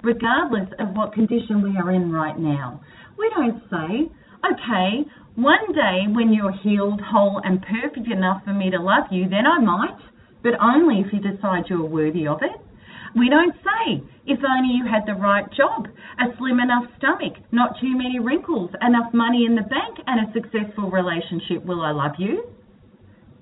regardless 0.03 0.69
of 0.79 0.95
what 0.95 1.13
condition 1.13 1.63
we 1.63 1.75
are 1.77 1.91
in 1.91 2.11
right 2.11 2.37
now. 2.37 2.79
We 3.17 3.29
don't 3.35 3.61
say, 3.71 4.11
okay, 4.45 5.09
one 5.35 5.73
day 5.73 6.05
when 6.13 6.31
you're 6.31 6.53
healed, 6.61 7.01
whole, 7.01 7.41
and 7.43 7.61
perfect 7.61 8.05
enough 8.11 8.43
for 8.45 8.53
me 8.53 8.69
to 8.69 8.79
love 8.79 9.09
you, 9.09 9.27
then 9.29 9.47
I 9.47 9.59
might, 9.59 9.97
but 10.43 10.61
only 10.61 11.01
if 11.01 11.11
you 11.11 11.19
decide 11.19 11.65
you're 11.69 11.83
worthy 11.83 12.27
of 12.27 12.41
it. 12.43 12.59
We 13.15 13.29
don't 13.29 13.55
say, 13.65 14.03
if 14.25 14.39
only 14.45 14.75
you 14.77 14.85
had 14.85 15.05
the 15.05 15.19
right 15.19 15.45
job, 15.51 15.87
a 16.19 16.37
slim 16.37 16.59
enough 16.59 16.85
stomach, 16.97 17.33
not 17.51 17.79
too 17.81 17.97
many 17.97 18.19
wrinkles, 18.19 18.69
enough 18.81 19.11
money 19.13 19.45
in 19.45 19.55
the 19.55 19.63
bank, 19.63 19.97
and 20.05 20.29
a 20.29 20.33
successful 20.33 20.89
relationship, 20.91 21.65
will 21.65 21.81
I 21.81 21.91
love 21.91 22.13
you? 22.19 22.45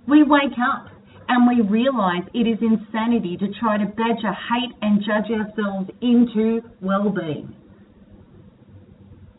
We 0.10 0.24
wake 0.24 0.58
up 0.58 0.88
and 1.28 1.48
we 1.48 1.62
realize 1.70 2.24
it 2.34 2.48
is 2.48 2.58
insanity 2.62 3.38
to 3.38 3.48
try 3.60 3.78
to 3.78 3.86
badger, 3.86 4.34
hate, 4.34 4.74
and 4.82 5.02
judge 5.02 5.30
ourselves 5.32 5.90
into 6.02 6.62
well 6.82 7.10
being. 7.10 7.56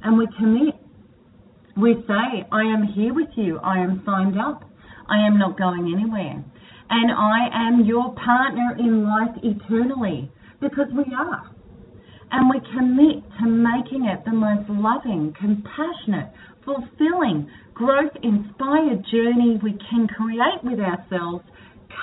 And 0.03 0.17
we 0.17 0.29
commit. 0.39 0.75
We 1.77 1.95
say, 2.07 2.47
I 2.53 2.63
am 2.63 2.85
here 2.95 3.15
with 3.15 3.31
you, 3.37 3.59
I 3.59 3.79
am 3.79 4.03
signed 4.05 4.39
up, 4.39 4.65
I 5.09 5.27
am 5.27 5.39
not 5.39 5.59
going 5.59 5.93
anywhere. 5.95 6.45
and 6.91 7.11
I 7.13 7.69
am 7.69 7.85
your 7.85 8.13
partner 8.15 8.77
in 8.79 9.05
life 9.05 9.37
eternally 9.43 10.31
because 10.61 10.89
we 10.93 11.05
are. 11.15 11.51
And 12.33 12.51
we 12.51 12.61
commit 12.77 13.25
to 13.41 13.47
making 13.47 14.05
it 14.07 14.25
the 14.25 14.33
most 14.33 14.69
loving, 14.69 15.35
compassionate, 15.39 16.31
fulfilling, 16.65 17.51
growth 17.75 18.13
inspired 18.23 19.05
journey 19.11 19.59
we 19.63 19.79
can 19.91 20.07
create 20.09 20.63
with 20.63 20.81
ourselves, 20.81 21.45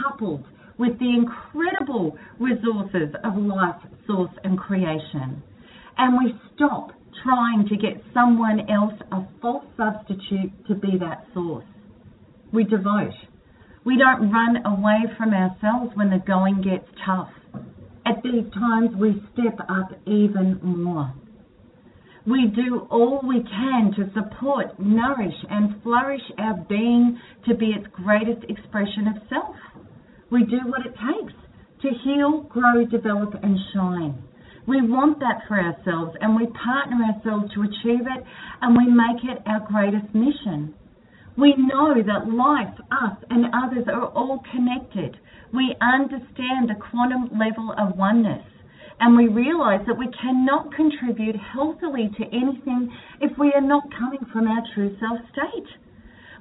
coupled 0.01 0.43
with 0.77 0.97
the 0.99 1.09
incredible 1.09 2.17
resources 2.39 3.13
of 3.23 3.35
life, 3.37 3.81
source, 4.05 4.31
and 4.43 4.57
creation. 4.57 5.41
And 5.97 6.17
we 6.17 6.33
stop 6.55 6.91
trying 7.23 7.67
to 7.67 7.75
get 7.75 8.03
someone 8.13 8.69
else, 8.69 8.93
a 9.11 9.21
false 9.41 9.65
substitute, 9.75 10.51
to 10.67 10.75
be 10.75 10.97
that 10.99 11.25
source. 11.33 11.65
We 12.53 12.63
devote. 12.63 13.13
We 13.85 13.97
don't 13.97 14.31
run 14.31 14.65
away 14.65 15.11
from 15.17 15.33
ourselves 15.33 15.95
when 15.95 16.09
the 16.09 16.19
going 16.25 16.61
gets 16.61 16.87
tough. 17.05 17.29
At 18.05 18.21
these 18.23 18.45
times, 18.53 18.95
we 18.95 19.21
step 19.33 19.59
up 19.67 19.91
even 20.05 20.59
more. 20.61 21.13
We 22.27 22.47
do 22.53 22.85
all 22.91 23.21
we 23.23 23.41
can 23.41 23.93
to 23.95 24.11
support, 24.13 24.77
nourish, 24.77 25.45
and 25.49 25.81
flourish 25.81 26.21
our 26.37 26.55
being 26.67 27.17
to 27.47 27.55
be 27.55 27.67
its 27.67 27.87
greatest 27.93 28.43
expression 28.49 29.07
of 29.07 29.23
self. 29.29 29.55
We 30.29 30.43
do 30.43 30.59
what 30.65 30.85
it 30.85 30.91
takes 30.91 31.33
to 31.83 31.89
heal, 32.03 32.41
grow, 32.49 32.83
develop, 32.83 33.33
and 33.41 33.57
shine. 33.73 34.21
We 34.67 34.81
want 34.81 35.19
that 35.19 35.47
for 35.47 35.57
ourselves, 35.57 36.17
and 36.19 36.35
we 36.35 36.47
partner 36.47 36.97
ourselves 37.05 37.53
to 37.53 37.61
achieve 37.61 38.03
it, 38.03 38.23
and 38.61 38.75
we 38.75 38.91
make 38.91 39.23
it 39.23 39.41
our 39.47 39.61
greatest 39.65 40.13
mission. 40.13 40.75
We 41.37 41.55
know 41.55 41.95
that 41.95 42.27
life, 42.27 42.75
us, 42.91 43.17
and 43.29 43.45
others 43.55 43.87
are 43.87 44.07
all 44.07 44.43
connected. 44.51 45.15
We 45.53 45.73
understand 45.79 46.67
the 46.67 46.75
quantum 46.75 47.39
level 47.39 47.73
of 47.77 47.95
oneness. 47.95 48.43
And 48.99 49.15
we 49.15 49.27
realize 49.27 49.85
that 49.85 49.97
we 49.97 50.09
cannot 50.21 50.73
contribute 50.73 51.35
healthily 51.35 52.09
to 52.17 52.25
anything 52.25 52.89
if 53.21 53.37
we 53.37 53.53
are 53.53 53.61
not 53.61 53.83
coming 53.97 54.25
from 54.33 54.47
our 54.47 54.63
true 54.73 54.97
self 54.99 55.19
state. 55.31 55.69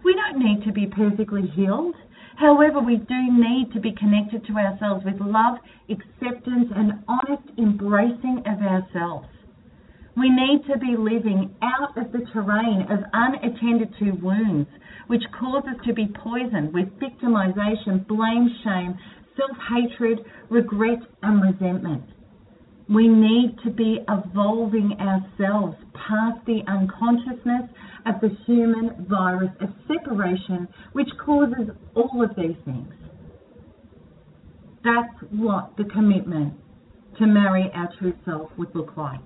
We 0.03 0.15
don't 0.15 0.39
need 0.39 0.65
to 0.65 0.73
be 0.73 0.87
perfectly 0.87 1.47
healed. 1.55 1.95
However, 2.37 2.81
we 2.81 2.97
do 2.97 3.21
need 3.33 3.73
to 3.73 3.81
be 3.81 3.93
connected 3.93 4.47
to 4.47 4.53
ourselves 4.55 5.05
with 5.05 5.21
love, 5.21 5.59
acceptance, 5.89 6.69
and 6.75 7.05
honest 7.09 7.49
embracing 7.59 8.43
of 8.47 8.61
ourselves. 8.61 9.29
We 10.17 10.31
need 10.31 10.65
to 10.71 10.79
be 10.79 10.97
living 10.97 11.55
out 11.63 11.97
of 11.99 12.13
the 12.13 12.25
terrain 12.33 12.87
of 12.89 13.05
unattended 13.13 13.95
to 13.99 14.13
wounds, 14.13 14.69
which 15.09 15.23
cause 15.39 15.65
us 15.65 15.77
to 15.87 15.93
be 15.93 16.09
poisoned 16.09 16.73
with 16.73 16.89
victimization, 16.99 18.07
blame, 18.07 18.49
shame, 18.65 18.99
self 19.37 19.57
hatred, 19.69 20.25
regret, 20.49 21.01
and 21.23 21.43
resentment. 21.43 22.16
We 22.89 23.09
need 23.09 23.57
to 23.65 23.71
be 23.71 23.99
evolving 24.09 24.97
ourselves 25.01 25.77
past 25.95 26.45
the 26.47 26.61
unconsciousness 26.69 27.69
of 28.07 28.21
the 28.21 28.31
human 28.47 29.07
virus 29.09 29.51
of 29.61 29.71
separation, 29.89 30.69
which 30.93 31.09
causes 31.25 31.71
all 31.95 32.23
of 32.23 32.37
these 32.37 32.57
things. 32.65 32.93
That's 34.85 35.33
what 35.33 35.77
the 35.77 35.85
commitment 35.85 36.55
to 37.19 37.27
marry 37.27 37.71
our 37.75 37.89
true 37.99 38.15
self 38.25 38.51
would 38.57 38.73
look 38.75 38.97
like. 38.97 39.25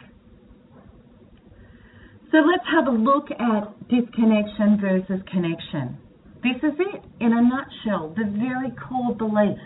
So 2.32 2.38
let's 2.38 2.64
have 2.72 2.86
a 2.86 2.96
look 2.96 3.30
at 3.32 3.88
disconnection 3.88 4.78
versus 4.80 5.20
connection. 5.30 5.98
This 6.42 6.56
is 6.62 6.78
it 6.78 7.02
in 7.20 7.32
a 7.32 7.42
nutshell, 7.42 8.14
the 8.16 8.24
very 8.24 8.70
core 8.70 9.14
belief 9.14 9.58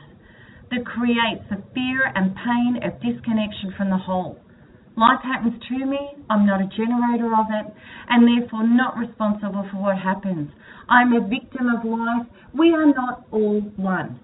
that 0.74 0.84
creates 0.86 1.46
the 1.50 1.62
fear 1.72 2.10
and 2.14 2.34
pain 2.34 2.82
of 2.82 2.98
disconnection 2.98 3.74
from 3.76 3.90
the 3.90 3.98
whole. 3.98 4.38
Life 4.96 5.22
happens 5.22 5.54
to 5.68 5.86
me, 5.86 5.98
I'm 6.30 6.46
not 6.46 6.60
a 6.60 6.70
generator 6.70 7.30
of 7.34 7.46
it, 7.50 7.66
and 8.08 8.26
therefore 8.26 8.66
not 8.66 8.96
responsible 8.96 9.66
for 9.70 9.78
what 9.78 9.98
happens. 9.98 10.50
I'm 10.88 11.12
a 11.12 11.26
victim 11.26 11.66
of 11.66 11.84
life. 11.84 12.26
We 12.56 12.70
are 12.74 12.86
not 12.86 13.26
all 13.30 13.60
one. 13.76 14.20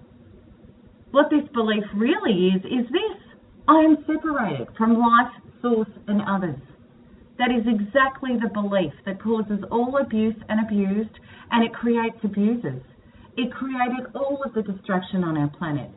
What 1.11 1.29
this 1.29 1.47
belief 1.53 1.83
really 1.95 2.55
is, 2.55 2.63
is 2.63 2.87
this 2.87 3.19
I 3.67 3.79
am 3.83 3.97
separated 4.07 4.67
from 4.77 4.97
life, 4.97 5.31
source, 5.61 5.91
and 6.07 6.21
others. 6.27 6.59
That 7.37 7.51
is 7.51 7.67
exactly 7.67 8.31
the 8.41 8.49
belief 8.49 8.93
that 9.05 9.21
causes 9.21 9.59
all 9.71 9.97
abuse 9.99 10.35
and 10.47 10.65
abused, 10.65 11.19
and 11.51 11.65
it 11.65 11.73
creates 11.73 12.17
abusers. 12.23 12.83
It 13.35 13.51
created 13.51 14.11
all 14.15 14.41
of 14.45 14.53
the 14.53 14.61
destruction 14.61 15.23
on 15.23 15.37
our 15.37 15.49
planet. 15.49 15.91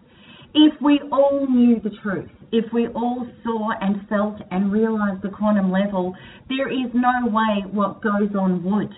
If 0.55 0.81
we 0.81 1.01
all 1.11 1.47
knew 1.51 1.81
the 1.83 1.91
truth, 2.03 2.31
if 2.53 2.73
we 2.73 2.87
all 2.89 3.27
saw 3.43 3.71
and 3.81 4.07
felt 4.09 4.41
and 4.53 4.71
realized 4.71 5.23
the 5.23 5.31
quantum 5.31 5.73
level, 5.73 6.15
there 6.49 6.71
is 6.71 6.95
no 6.95 7.27
way 7.27 7.67
what 7.73 8.01
goes 8.01 8.31
on 8.39 8.63
would. 8.63 8.95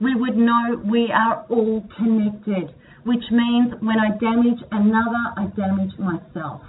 We 0.00 0.14
would 0.14 0.36
know 0.36 0.80
we 0.90 1.12
are 1.12 1.44
all 1.50 1.84
connected, 1.98 2.74
which 3.04 3.24
means 3.30 3.74
when 3.80 4.00
I 4.00 4.16
damage 4.16 4.60
another, 4.72 5.24
I 5.36 5.46
damage 5.54 5.92
myself. 5.98 6.62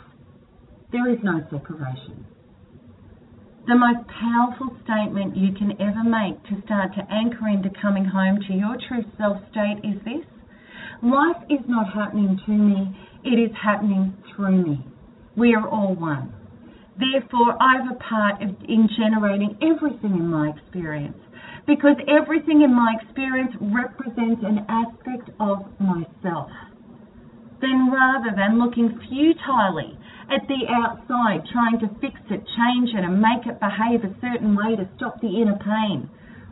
There 0.91 1.09
is 1.09 1.19
no 1.23 1.39
separation. 1.49 2.25
The 3.67 3.75
most 3.75 4.05
powerful 4.07 4.75
statement 4.83 5.37
you 5.37 5.53
can 5.53 5.79
ever 5.81 6.03
make 6.03 6.43
to 6.51 6.61
start 6.65 6.93
to 6.95 7.07
anchor 7.09 7.47
into 7.47 7.71
coming 7.81 8.05
home 8.05 8.39
to 8.47 8.53
your 8.53 8.75
true 8.87 9.03
self 9.17 9.37
state 9.49 9.79
is 9.81 9.97
this 10.03 10.27
Life 11.01 11.43
is 11.49 11.59
not 11.67 11.91
happening 11.93 12.39
to 12.45 12.51
me, 12.51 12.95
it 13.25 13.41
is 13.41 13.51
happening 13.57 14.13
through 14.29 14.63
me. 14.63 14.85
We 15.35 15.55
are 15.55 15.67
all 15.67 15.95
one. 15.95 16.31
Therefore, 16.97 17.57
I 17.59 17.81
have 17.81 17.91
a 17.91 17.99
part 17.99 18.41
of, 18.41 18.49
in 18.69 18.87
generating 18.95 19.57
everything 19.59 20.15
in 20.15 20.29
my 20.29 20.53
experience 20.55 21.17
because 21.67 21.97
everything 22.07 22.61
in 22.61 22.73
my 22.73 22.95
experience 23.01 23.51
represents 23.59 24.45
an 24.45 24.65
aspect 24.69 25.29
of 25.39 25.65
myself. 25.81 26.53
Then, 27.59 27.89
rather 27.91 28.31
than 28.31 28.59
looking 28.59 28.93
futilely 29.09 29.97
at 30.29 30.47
the 30.47 30.69
outside, 30.69 31.43
trying 31.51 31.79
to 31.81 31.89
fix 31.99 32.15
it, 32.29 32.45
change 32.55 32.93
it, 32.93 33.03
and 33.03 33.19
make 33.19 33.43
it 33.49 33.59
behave 33.59 34.05
a 34.05 34.13
certain 34.21 34.55
way 34.55 34.77
to 34.77 34.87
stop 34.95 35.19
the 35.19 35.41
inner 35.41 35.57
pain. 35.57 36.09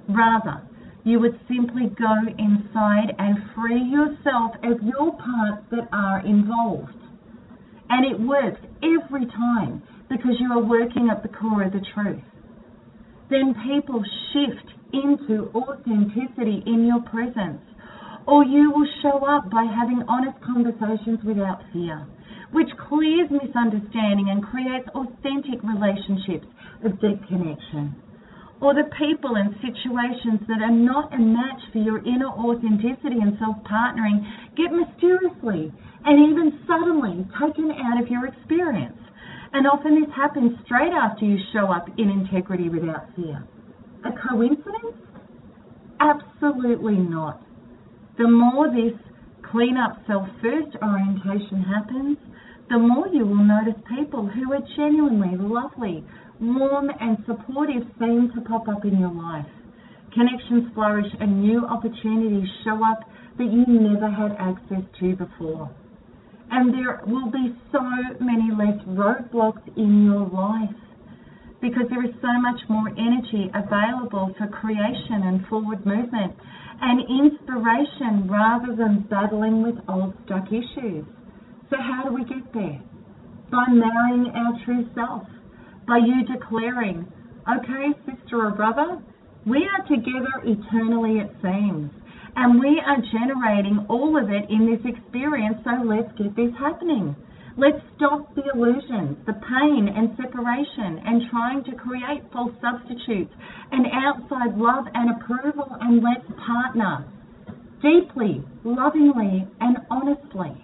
Rather, 0.10 0.62
you 1.04 1.20
would 1.20 1.40
simply 1.48 1.92
go 2.00 2.16
inside 2.38 3.16
and 3.20 3.38
free 3.56 3.82
yourself 3.82 4.56
of 4.64 4.82
your 4.84 5.12
parts 5.18 5.64
that 5.72 5.88
are 5.92 6.26
involved. 6.26 6.96
And 7.90 8.06
it 8.06 8.20
works 8.20 8.62
every 8.82 9.26
time 9.28 9.84
because 10.10 10.40
you 10.40 10.52
are 10.52 10.64
working 10.64 11.10
at 11.12 11.22
the 11.22 11.30
core 11.30 11.64
of 11.64 11.74
the 11.74 11.86
truth. 11.94 12.24
Then 13.30 13.54
people 13.68 14.04
shift 14.32 14.68
into 14.94 15.52
authenticity 15.56 16.64
in 16.66 16.86
your 16.88 17.02
presence, 17.02 17.62
or 18.28 18.46
you 18.46 18.72
will 18.72 18.88
show 19.02 19.26
up 19.26 19.50
by 19.50 19.66
having 19.66 20.04
honest 20.08 20.38
conversations 20.44 21.20
without 21.26 21.62
fear 21.74 22.08
which 22.54 22.70
clears 22.88 23.30
misunderstanding 23.32 24.30
and 24.30 24.44
creates 24.46 24.88
authentic 24.94 25.60
relationships 25.64 26.46
of 26.86 27.02
deep 27.02 27.20
connection. 27.28 27.96
Or 28.64 28.74
the 28.74 28.88
people 28.96 29.36
and 29.36 29.52
situations 29.60 30.40
that 30.48 30.64
are 30.64 30.72
not 30.72 31.14
a 31.14 31.20
match 31.20 31.60
for 31.74 31.80
your 31.80 32.00
inner 32.08 32.32
authenticity 32.32 33.20
and 33.20 33.36
self 33.36 33.60
partnering 33.68 34.24
get 34.56 34.72
mysteriously 34.72 35.68
and 36.08 36.16
even 36.32 36.64
suddenly 36.64 37.28
taken 37.36 37.76
out 37.76 38.02
of 38.02 38.08
your 38.08 38.26
experience. 38.26 38.96
And 39.52 39.68
often 39.68 40.00
this 40.00 40.10
happens 40.16 40.56
straight 40.64 40.96
after 40.96 41.26
you 41.26 41.38
show 41.52 41.72
up 41.76 41.90
in 41.98 42.10
integrity 42.10 42.70
without 42.70 43.12
fear. 43.18 43.44
A 44.08 44.12
coincidence? 44.32 44.96
Absolutely 46.00 46.96
not. 46.96 47.44
The 48.18 48.30
more 48.30 48.72
this 48.72 48.96
clean 49.52 49.76
up 49.76 50.00
self 50.08 50.28
first 50.42 50.72
orientation 50.82 51.68
happens, 51.68 52.18
the 52.70 52.80
more 52.80 53.08
you 53.10 53.26
will 53.26 53.44
notice 53.44 53.76
people 53.92 54.26
who 54.26 54.54
are 54.54 54.64
genuinely 54.76 55.36
lovely, 55.38 56.04
warm, 56.44 56.90
and 57.00 57.18
supportive 57.26 57.88
seem 58.00 58.32
to 58.36 58.42
pop 58.42 58.68
up 58.68 58.86
in 58.86 59.00
your 59.00 59.14
life. 59.14 59.48
Connections 60.14 60.72
flourish 60.76 61.10
and 61.20 61.42
new 61.42 61.66
opportunities 61.66 62.48
show 62.64 62.78
up 62.86 63.08
that 63.38 63.50
you 63.50 63.66
never 63.66 64.10
had 64.12 64.36
access 64.38 64.84
to 65.00 65.16
before. 65.16 65.72
And 66.52 66.74
there 66.74 67.02
will 67.08 67.32
be 67.32 67.56
so 67.72 67.82
many 68.20 68.52
less 68.54 68.78
roadblocks 68.86 69.66
in 69.76 70.06
your 70.06 70.30
life 70.30 70.76
because 71.62 71.88
there 71.90 72.04
is 72.06 72.14
so 72.22 72.34
much 72.44 72.60
more 72.70 72.90
energy 72.90 73.50
available 73.56 74.36
for 74.38 74.48
creation 74.48 75.24
and 75.24 75.48
forward 75.48 75.84
movement 75.86 76.36
and 76.82 77.00
inspiration 77.08 78.28
rather 78.30 78.76
than 78.76 79.08
battling 79.10 79.64
with 79.64 79.76
old 79.88 80.14
stuck 80.26 80.48
issues. 80.48 81.06
So, 81.70 81.78
how 81.80 82.04
do 82.04 82.14
we 82.14 82.26
get 82.26 82.54
there? 82.54 82.84
By 83.50 83.66
marrying 83.72 84.30
our 84.36 84.54
true 84.66 84.86
self, 84.94 85.24
by 85.88 85.98
you 85.98 86.26
declaring, 86.26 87.06
okay, 87.50 87.92
sister 88.06 88.46
or 88.46 88.52
brother, 88.52 89.02
we 89.46 89.68
are 89.68 89.84
together 89.88 90.42
eternally, 90.44 91.20
it 91.20 91.32
seems. 91.42 91.92
And 92.36 92.60
we 92.60 92.82
are 92.86 92.98
generating 93.12 93.86
all 93.90 94.18
of 94.18 94.30
it 94.30 94.50
in 94.50 94.66
this 94.66 94.82
experience, 94.86 95.58
so 95.64 95.84
let's 95.84 96.10
get 96.18 96.36
this 96.36 96.54
happening. 96.58 97.16
Let's 97.56 97.78
stop 97.96 98.34
the 98.34 98.50
illusions, 98.56 99.18
the 99.28 99.34
pain 99.34 99.86
and 99.86 100.18
separation, 100.18 100.98
and 101.06 101.30
trying 101.30 101.64
to 101.66 101.76
create 101.76 102.24
false 102.32 102.54
substitutes 102.58 103.34
and 103.72 103.86
outside 103.94 104.58
love 104.58 104.86
and 104.96 105.22
approval, 105.22 105.68
and 105.82 106.02
let's 106.02 106.26
partner 106.42 107.06
deeply, 107.84 108.42
lovingly, 108.64 109.46
and 109.60 109.78
honestly. 109.92 110.58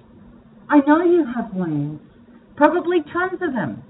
I 0.70 0.80
know 0.88 1.04
you 1.04 1.26
have 1.36 1.54
wounds, 1.54 2.02
probably 2.56 3.04
tons 3.14 3.42
of 3.42 3.54
them, 3.54 3.84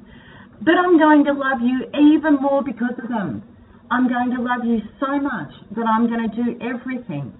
but 0.61 0.75
I'm 0.75 0.97
going 0.97 1.23
to 1.25 1.33
love 1.33 1.61
you 1.61 1.85
even 1.93 2.35
more 2.41 2.63
because 2.63 2.95
of 3.01 3.09
them. 3.09 3.43
I'm 3.91 4.07
going 4.07 4.31
to 4.35 4.41
love 4.41 4.65
you 4.65 4.79
so 4.99 5.19
much 5.19 5.51
that 5.75 5.85
I'm 5.87 6.07
going 6.07 6.29
to 6.29 6.35
do 6.35 6.59
everything 6.61 7.33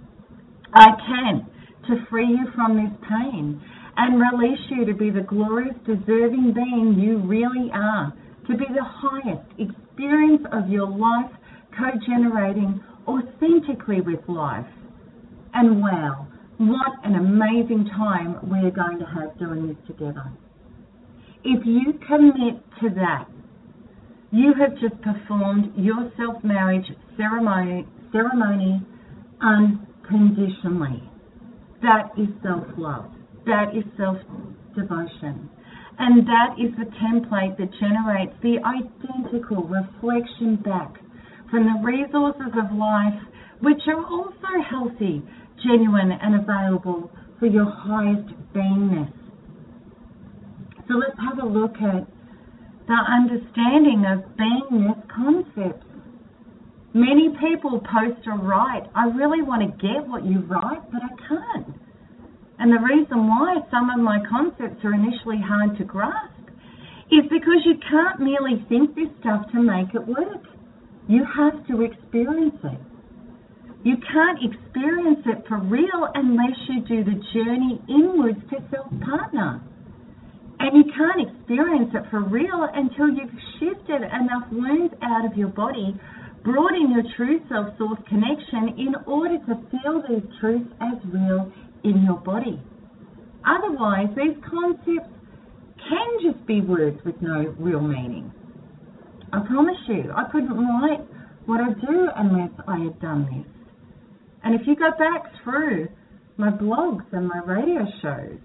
I 0.74 0.88
can 1.06 1.46
to 1.88 2.06
free 2.10 2.28
you 2.28 2.48
from 2.56 2.76
this 2.78 2.94
pain 3.08 3.62
and 3.98 4.22
release 4.22 4.60
you 4.70 4.86
to 4.86 4.94
be 4.94 5.10
the 5.10 5.22
glorious, 5.22 5.76
deserving 5.86 6.54
being 6.54 6.96
you 6.98 7.18
really 7.20 7.70
are, 7.74 8.14
to 8.48 8.58
be 8.58 8.66
the 8.74 8.84
highest 8.84 9.46
experience 9.60 10.42
of 10.52 10.70
your 10.70 10.88
life, 10.88 11.32
co 11.78 11.92
generating 12.08 12.82
authentically 13.08 14.02
with 14.02 14.20
life. 14.28 14.66
And 15.54 15.82
wow, 15.82 16.28
what 16.58 16.94
an 17.04 17.16
amazing 17.16 17.90
time 17.96 18.38
we're 18.44 18.72
going 18.72 19.00
to 19.00 19.06
have 19.06 19.38
doing 19.38 19.68
this 19.68 19.78
together. 19.88 20.32
If 21.44 21.66
you 21.66 21.94
commit 22.06 22.62
to 22.82 22.90
that, 22.96 23.26
you 24.32 24.54
have 24.60 24.74
just 24.80 25.02
performed 25.02 25.72
your 25.76 26.12
self 26.18 26.44
marriage 26.44 26.86
ceremony, 27.16 27.88
ceremony 28.12 28.82
unconditionally. 29.42 31.02
That 31.82 32.12
is 32.18 32.28
self 32.44 32.68
love. 32.78 33.06
That 33.46 33.76
is 33.76 33.86
self 33.96 34.18
devotion. 34.76 35.50
And 35.98 36.28
that 36.28 36.56
is 36.60 36.72
the 36.78 36.92
template 37.00 37.58
that 37.58 37.72
generates 37.80 38.34
the 38.42 38.60
identical 38.64 39.64
reflection 39.64 40.58
back 40.58 40.94
from 41.50 41.66
the 41.66 41.80
resources 41.84 42.54
of 42.56 42.78
life, 42.78 43.20
which 43.62 43.82
are 43.88 44.06
also 44.06 44.52
healthy, 44.70 45.24
genuine, 45.64 46.12
and 46.12 46.36
available 46.36 47.10
for 47.40 47.48
your 47.48 47.66
highest 47.66 48.28
beingness. 48.54 49.12
So 50.90 50.98
let's 50.98 51.18
have 51.22 51.38
a 51.38 51.46
look 51.46 51.78
at 51.86 52.02
the 52.90 52.98
understanding 52.98 54.10
of 54.10 54.26
beingness 54.34 54.98
concepts. 55.06 55.86
Many 56.98 57.30
people 57.38 57.78
post 57.86 58.26
or 58.26 58.42
write, 58.42 58.90
I 58.96 59.06
really 59.14 59.46
want 59.46 59.62
to 59.62 59.70
get 59.78 60.02
what 60.10 60.26
you 60.26 60.42
write, 60.50 60.82
but 60.90 61.06
I 61.06 61.14
can't. 61.30 61.78
And 62.58 62.74
the 62.74 62.82
reason 62.82 63.30
why 63.30 63.62
some 63.70 63.94
of 63.94 64.02
my 64.02 64.18
concepts 64.26 64.84
are 64.84 64.98
initially 64.98 65.38
hard 65.38 65.78
to 65.78 65.86
grasp 65.86 66.50
is 67.14 67.22
because 67.30 67.62
you 67.70 67.78
can't 67.86 68.20
merely 68.20 68.66
think 68.68 68.96
this 68.96 69.14
stuff 69.22 69.46
to 69.54 69.62
make 69.62 69.94
it 69.94 70.02
work. 70.02 70.42
You 71.08 71.22
have 71.22 71.68
to 71.68 71.86
experience 71.86 72.58
it. 72.66 72.82
You 73.86 73.96
can't 74.12 74.42
experience 74.42 75.22
it 75.30 75.46
for 75.48 75.62
real 75.62 76.10
unless 76.16 76.58
you 76.68 76.82
do 76.82 77.04
the 77.06 77.22
journey 77.38 77.78
inwards 77.88 78.42
to 78.50 78.58
self 78.74 78.90
partner. 79.06 79.62
And 80.60 80.76
you 80.76 80.92
can't 80.92 81.24
experience 81.24 81.92
it 81.94 82.04
for 82.12 82.22
real 82.22 82.68
until 82.74 83.08
you've 83.08 83.32
shifted 83.60 84.04
enough 84.04 84.52
wounds 84.52 84.94
out 85.02 85.26
of 85.26 85.38
your 85.38 85.48
body, 85.50 85.96
brought 86.44 86.74
in 86.76 86.92
your 86.92 87.04
true 87.16 87.40
self 87.48 87.78
source 87.78 88.00
connection 88.08 88.76
in 88.78 88.96
order 89.08 89.38
to 89.38 89.56
feel 89.72 90.04
these 90.08 90.28
truths 90.40 90.70
as 90.82 90.98
real 91.06 91.52
in 91.84 92.04
your 92.04 92.18
body. 92.18 92.62
Otherwise, 93.48 94.08
these 94.16 94.36
concepts 94.44 95.16
can 95.88 96.08
just 96.22 96.46
be 96.46 96.60
words 96.62 97.00
with 97.06 97.16
no 97.22 97.56
real 97.58 97.82
meaning. 97.82 98.32
I 99.32 99.40
promise 99.48 99.78
you, 99.88 100.12
I 100.16 100.30
couldn't 100.32 100.52
write 100.52 101.02
what 101.46 101.62
I 101.62 101.70
do 101.74 102.10
unless 102.16 102.52
I 102.68 102.80
had 102.80 103.00
done 103.00 103.26
this. 103.32 103.52
And 104.44 104.60
if 104.60 104.68
you 104.68 104.76
go 104.76 104.92
back 104.92 105.24
through 105.44 105.88
my 106.38 106.50
blogs 106.50 107.06
and 107.12 107.28
my 107.28 107.40
radio 107.46 107.86
shows, 108.02 108.40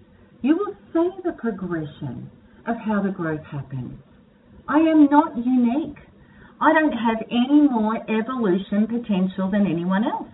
you 0.45 0.59
will 0.59 0.77
see 0.93 1.23
the 1.25 1.33
progression 1.33 2.31
of 2.67 2.77
how 2.77 3.03
the 3.03 3.09
growth 3.09 3.41
happens. 3.51 3.99
I 4.69 4.77
am 4.77 5.09
not 5.11 5.39
unique. 5.39 5.97
I 6.61 6.71
don't 6.75 6.93
have 6.93 7.25
any 7.31 7.63
more 7.63 7.97
evolution 8.13 8.87
potential 8.87 9.51
than 9.51 9.67
anyone 9.67 10.05
else. 10.05 10.29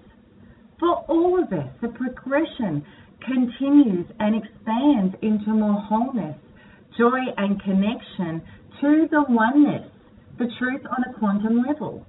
For 0.80 0.96
all 1.06 1.40
of 1.40 1.52
us, 1.52 1.70
the 1.80 1.94
progression 1.94 2.84
continues 3.24 4.06
and 4.18 4.34
expands 4.34 5.14
into 5.22 5.50
more 5.50 5.78
wholeness, 5.78 6.36
joy, 6.98 7.30
and 7.36 7.62
connection 7.62 8.42
to 8.80 9.06
the 9.12 9.24
oneness, 9.28 9.86
the 10.40 10.50
truth 10.58 10.82
on 10.90 11.04
a 11.06 11.18
quantum 11.20 11.62
level, 11.62 12.04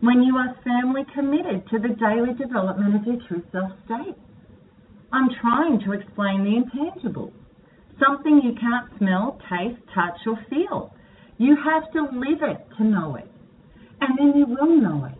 when 0.00 0.22
you 0.22 0.36
are 0.36 0.54
firmly 0.62 1.06
committed 1.14 1.64
to 1.70 1.78
the 1.78 1.96
daily 1.96 2.34
development 2.34 2.94
of 2.96 3.06
your 3.06 3.26
true 3.26 3.42
self 3.52 3.72
state. 3.86 4.16
I'm 5.12 5.28
trying 5.40 5.80
to 5.84 5.92
explain 5.92 6.44
the 6.44 6.56
intangible, 6.56 7.32
something 7.98 8.42
you 8.44 8.52
can't 8.60 8.90
smell, 8.98 9.40
taste, 9.48 9.80
touch, 9.94 10.20
or 10.26 10.36
feel. 10.50 10.92
You 11.38 11.56
have 11.56 11.90
to 11.92 12.02
live 12.02 12.42
it 12.42 12.66
to 12.76 12.84
know 12.84 13.16
it, 13.16 13.30
and 14.00 14.18
then 14.18 14.38
you 14.38 14.46
will 14.46 14.68
know 14.68 15.06
it. 15.06 15.18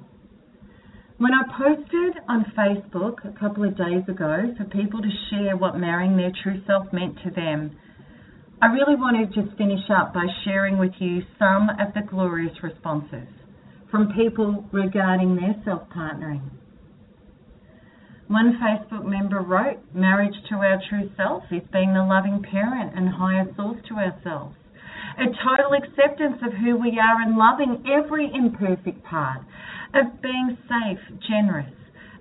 When 1.17 1.33
I 1.33 1.43
posted 1.57 2.23
on 2.29 2.53
Facebook 2.57 3.25
a 3.25 3.37
couple 3.39 3.65
of 3.65 3.77
days 3.77 4.05
ago 4.09 4.55
for 4.57 4.65
people 4.65 5.01
to 5.01 5.09
share 5.31 5.57
what 5.57 5.77
marrying 5.77 6.17
their 6.17 6.33
true 6.43 6.63
self 6.67 6.93
meant 6.93 7.17
to 7.25 7.31
them, 7.31 7.77
I 8.61 8.67
really 8.67 8.95
wanted 8.95 9.33
to 9.33 9.43
just 9.43 9.57
finish 9.57 9.89
up 9.89 10.13
by 10.13 10.27
sharing 10.45 10.79
with 10.79 10.93
you 10.99 11.23
some 11.39 11.71
of 11.71 11.95
the 11.95 12.03
glorious 12.09 12.55
responses 12.63 13.27
from 13.91 14.13
people 14.13 14.65
regarding 14.71 15.37
their 15.37 15.55
self 15.65 15.89
partnering. 15.91 16.58
One 18.29 18.61
Facebook 18.61 19.07
member 19.09 19.41
wrote, 19.41 19.81
Marriage 19.95 20.37
to 20.51 20.57
our 20.57 20.79
true 20.91 21.11
self 21.17 21.45
is 21.51 21.63
being 21.73 21.95
the 21.95 22.05
loving 22.05 22.43
parent 22.43 22.93
and 22.95 23.09
higher 23.09 23.49
source 23.57 23.81
to 23.89 23.95
ourselves. 23.95 24.55
A 25.17 25.33
total 25.33 25.73
acceptance 25.73 26.37
of 26.45 26.53
who 26.53 26.77
we 26.77 27.01
are 27.01 27.23
and 27.25 27.39
loving 27.39 27.83
every 27.89 28.31
imperfect 28.31 29.03
part 29.03 29.41
of 29.95 30.21
being 30.21 30.59
safe, 30.69 31.01
generous, 31.27 31.73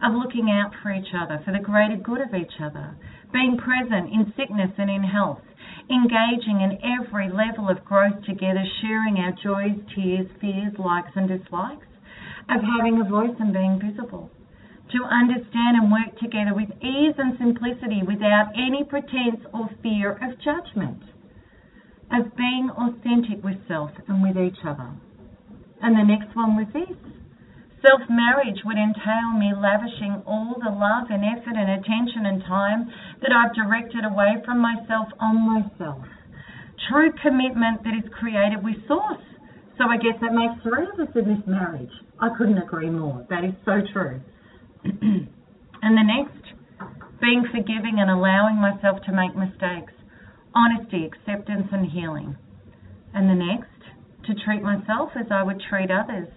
of 0.02 0.14
looking 0.14 0.50
out 0.50 0.72
for 0.82 0.94
each 0.96 1.12
other, 1.14 1.42
for 1.44 1.52
the 1.52 1.60
greater 1.60 1.98
good 1.98 2.22
of 2.22 2.34
each 2.34 2.56
other, 2.64 2.96
being 3.34 3.58
present 3.58 4.08
in 4.08 4.32
sickness 4.38 4.72
and 4.78 4.90
in 4.90 5.04
health, 5.04 5.44
engaging 5.92 6.64
in 6.64 6.80
every 6.88 7.28
level 7.28 7.68
of 7.68 7.84
growth 7.84 8.24
together, 8.24 8.64
sharing 8.80 9.18
our 9.20 9.36
joys, 9.44 9.76
tears, 9.94 10.32
fears, 10.40 10.72
likes, 10.80 11.12
and 11.18 11.28
dislikes, 11.28 11.92
of 12.48 12.64
having 12.64 13.02
a 13.02 13.10
voice 13.10 13.36
and 13.42 13.52
being 13.52 13.78
visible. 13.78 14.32
To 14.96 15.04
understand 15.04 15.76
and 15.76 15.92
work 15.92 16.16
together 16.20 16.56
with 16.56 16.72
ease 16.80 17.16
and 17.18 17.38
simplicity 17.38 18.04
without 18.08 18.56
any 18.56 18.86
pretense 18.88 19.44
or 19.54 19.70
fear 19.84 20.14
of 20.16 20.40
judgment. 20.40 21.04
Of 22.08 22.36
being 22.38 22.72
authentic 22.72 23.44
with 23.44 23.60
self 23.68 23.92
and 24.08 24.24
with 24.24 24.38
each 24.38 24.64
other. 24.64 24.96
And 25.82 25.92
the 25.92 26.08
next 26.08 26.36
one 26.36 26.56
was 26.56 26.68
this 26.72 26.96
Self 27.86 28.02
marriage 28.10 28.64
would 28.66 28.78
entail 28.78 29.38
me 29.38 29.54
lavishing 29.54 30.24
all 30.26 30.58
the 30.58 30.72
love 30.72 31.12
and 31.12 31.22
effort 31.24 31.54
and 31.54 31.78
attention 31.78 32.26
and 32.26 32.42
time 32.44 32.90
that 33.22 33.32
I've 33.32 33.54
directed 33.54 34.04
away 34.04 34.42
from 34.44 34.60
myself 34.60 35.08
on 35.20 35.46
myself. 35.46 36.02
True 36.90 37.12
commitment 37.22 37.84
that 37.84 37.94
is 37.94 38.10
created 38.18 38.64
with 38.64 38.76
Source. 38.88 39.22
So 39.78 39.86
I 39.86 39.98
guess 39.98 40.18
that 40.22 40.34
makes 40.34 40.58
three 40.64 40.90
of 40.90 40.98
us 41.00 41.14
in 41.14 41.30
this 41.30 41.46
marriage. 41.46 41.94
I 42.20 42.30
couldn't 42.36 42.58
agree 42.58 42.90
more. 42.90 43.28
That 43.30 43.44
is 43.44 43.54
so 43.64 43.82
true. 43.94 44.22
and 45.82 45.98
the 45.98 46.04
next, 46.04 46.44
being 47.20 47.46
forgiving 47.52 47.98
and 48.00 48.10
allowing 48.10 48.56
myself 48.56 49.00
to 49.06 49.12
make 49.12 49.36
mistakes. 49.36 49.94
Honesty, 50.54 51.06
acceptance, 51.06 51.68
and 51.72 51.92
healing. 51.92 52.38
And 53.14 53.30
the 53.30 53.36
next, 53.36 53.72
to 54.26 54.34
treat 54.46 54.62
myself 54.62 55.12
as 55.16 55.28
I 55.32 55.44
would 55.44 55.62
treat 55.70 55.90
others 55.92 56.28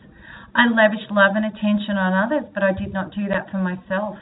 I 0.55 0.67
lavished 0.67 1.11
love 1.11 1.37
and 1.39 1.47
attention 1.47 1.95
on 1.95 2.11
others, 2.11 2.51
but 2.53 2.63
I 2.63 2.73
did 2.73 2.93
not 2.93 3.14
do 3.14 3.29
that 3.29 3.51
for 3.51 3.59
myself. 3.59 4.18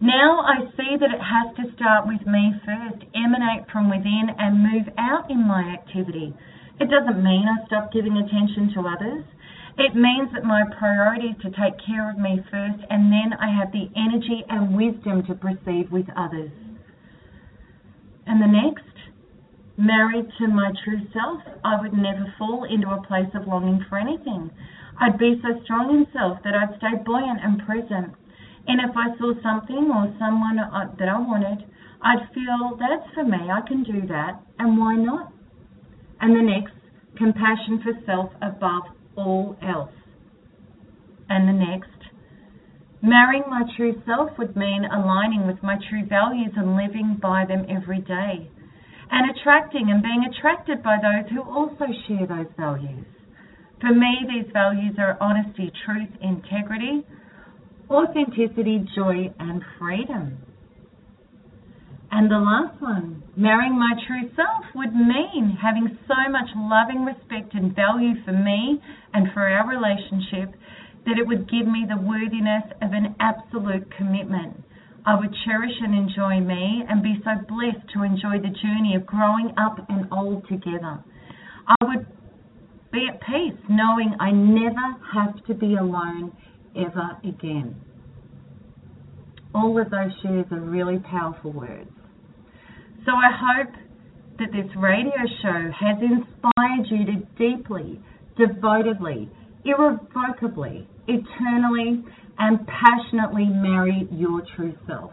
Now 0.00 0.40
I 0.42 0.66
see 0.74 0.96
that 0.98 1.14
it 1.14 1.22
has 1.22 1.54
to 1.56 1.74
start 1.76 2.08
with 2.08 2.26
me 2.26 2.54
first, 2.66 3.04
emanate 3.14 3.70
from 3.70 3.90
within, 3.90 4.34
and 4.38 4.64
move 4.66 4.88
out 4.98 5.30
in 5.30 5.46
my 5.46 5.62
activity. 5.70 6.34
It 6.80 6.90
doesn't 6.90 7.22
mean 7.22 7.46
I 7.46 7.64
stop 7.66 7.92
giving 7.92 8.16
attention 8.16 8.72
to 8.74 8.88
others. 8.88 9.24
It 9.78 9.94
means 9.94 10.32
that 10.34 10.44
my 10.44 10.64
priority 10.78 11.28
is 11.28 11.36
to 11.42 11.50
take 11.50 11.78
care 11.86 12.10
of 12.10 12.18
me 12.18 12.42
first, 12.50 12.84
and 12.90 13.12
then 13.12 13.32
I 13.38 13.48
have 13.54 13.72
the 13.72 13.88
energy 13.96 14.44
and 14.48 14.76
wisdom 14.76 15.24
to 15.26 15.34
proceed 15.34 15.90
with 15.90 16.06
others. 16.16 16.50
And 18.26 18.42
the 18.42 18.46
next, 18.46 18.84
married 19.76 20.26
to 20.38 20.48
my 20.48 20.72
true 20.84 21.00
self, 21.12 21.40
I 21.64 21.80
would 21.80 21.94
never 21.94 22.32
fall 22.38 22.64
into 22.64 22.90
a 22.90 23.02
place 23.06 23.30
of 23.34 23.46
longing 23.46 23.84
for 23.88 23.98
anything. 23.98 24.50
I'd 25.00 25.18
be 25.18 25.40
so 25.40 25.62
strong 25.64 25.90
in 25.90 26.06
self 26.12 26.42
that 26.44 26.54
I'd 26.54 26.76
stay 26.76 27.02
buoyant 27.04 27.40
and 27.42 27.64
present 27.64 28.14
And 28.66 28.80
if 28.80 28.94
I 28.94 29.16
saw 29.16 29.32
something 29.42 29.90
or 29.90 30.14
someone 30.18 30.58
uh, 30.58 30.92
that 30.98 31.08
I 31.08 31.18
wanted, 31.18 31.64
I'd 32.02 32.28
feel 32.34 32.76
that's 32.78 33.08
for 33.14 33.24
me, 33.24 33.50
I 33.50 33.60
can 33.66 33.82
do 33.82 34.06
that, 34.08 34.40
and 34.58 34.78
why 34.78 34.96
not? 34.96 35.32
And 36.20 36.36
the 36.36 36.42
next, 36.42 36.74
compassion 37.16 37.80
for 37.82 37.92
self 38.04 38.30
above 38.42 38.99
all 39.20 39.56
else. 39.62 39.92
And 41.28 41.46
the 41.46 41.52
next, 41.52 42.00
marrying 43.02 43.44
my 43.48 43.62
true 43.76 43.94
self 44.06 44.30
would 44.38 44.56
mean 44.56 44.84
aligning 44.84 45.46
with 45.46 45.62
my 45.62 45.76
true 45.88 46.04
values 46.08 46.52
and 46.56 46.76
living 46.76 47.18
by 47.20 47.44
them 47.46 47.66
every 47.68 48.00
day. 48.00 48.50
And 49.12 49.30
attracting 49.30 49.90
and 49.90 50.02
being 50.02 50.24
attracted 50.24 50.82
by 50.82 50.96
those 51.02 51.30
who 51.30 51.42
also 51.42 51.86
share 52.06 52.26
those 52.26 52.50
values. 52.56 53.06
For 53.80 53.94
me, 53.94 54.26
these 54.28 54.50
values 54.52 54.94
are 54.98 55.16
honesty, 55.20 55.72
truth, 55.84 56.10
integrity, 56.20 57.04
authenticity, 57.90 58.86
joy, 58.94 59.32
and 59.38 59.62
freedom. 59.78 60.38
And 62.10 62.30
the 62.30 62.42
last 62.42 62.80
one, 62.82 63.22
marrying 63.36 63.78
my 63.78 63.94
true 64.06 64.28
self 64.34 64.66
would 64.74 64.94
mean 64.94 65.56
having 65.62 65.96
so 66.08 66.30
much 66.30 66.50
loving 66.56 67.04
respect 67.04 67.54
and 67.54 67.74
value 67.74 68.18
for 68.24 68.32
me 68.32 68.82
and 69.14 69.32
for 69.32 69.46
our 69.46 69.68
relationship 69.68 70.50
that 71.06 71.18
it 71.18 71.26
would 71.26 71.48
give 71.48 71.66
me 71.66 71.86
the 71.88 71.96
worthiness 72.02 72.66
of 72.82 72.92
an 72.92 73.14
absolute 73.20 73.86
commitment. 73.96 74.58
I 75.06 75.14
would 75.14 75.34
cherish 75.46 75.72
and 75.80 75.94
enjoy 75.94 76.40
me 76.40 76.82
and 76.88 77.02
be 77.02 77.14
so 77.22 77.30
blessed 77.46 77.88
to 77.94 78.02
enjoy 78.02 78.42
the 78.42 78.52
journey 78.58 78.96
of 78.96 79.06
growing 79.06 79.54
up 79.56 79.78
and 79.88 80.08
old 80.12 80.46
together. 80.48 80.98
I 81.66 81.84
would 81.84 82.06
be 82.92 83.06
at 83.08 83.20
peace 83.22 83.58
knowing 83.68 84.14
I 84.18 84.32
never 84.32 84.98
have 85.14 85.46
to 85.46 85.54
be 85.54 85.76
alone 85.76 86.32
ever 86.74 87.16
again. 87.22 87.76
All 89.54 89.80
of 89.80 89.90
those 89.90 90.12
shares 90.22 90.46
are 90.50 90.60
really 90.60 90.98
powerful 90.98 91.52
words. 91.52 91.90
So 93.06 93.12
I 93.12 93.30
hope 93.32 93.74
that 94.38 94.52
this 94.52 94.70
radio 94.76 95.20
show 95.42 95.70
has 95.72 95.96
inspired 96.02 96.86
you 96.90 97.06
to 97.06 97.16
deeply, 97.38 98.00
devotedly, 98.36 99.28
irrevocably, 99.64 100.86
eternally, 101.08 102.04
and 102.38 102.66
passionately 102.66 103.46
marry 103.46 104.06
your 104.12 104.42
true 104.56 104.74
self. 104.86 105.12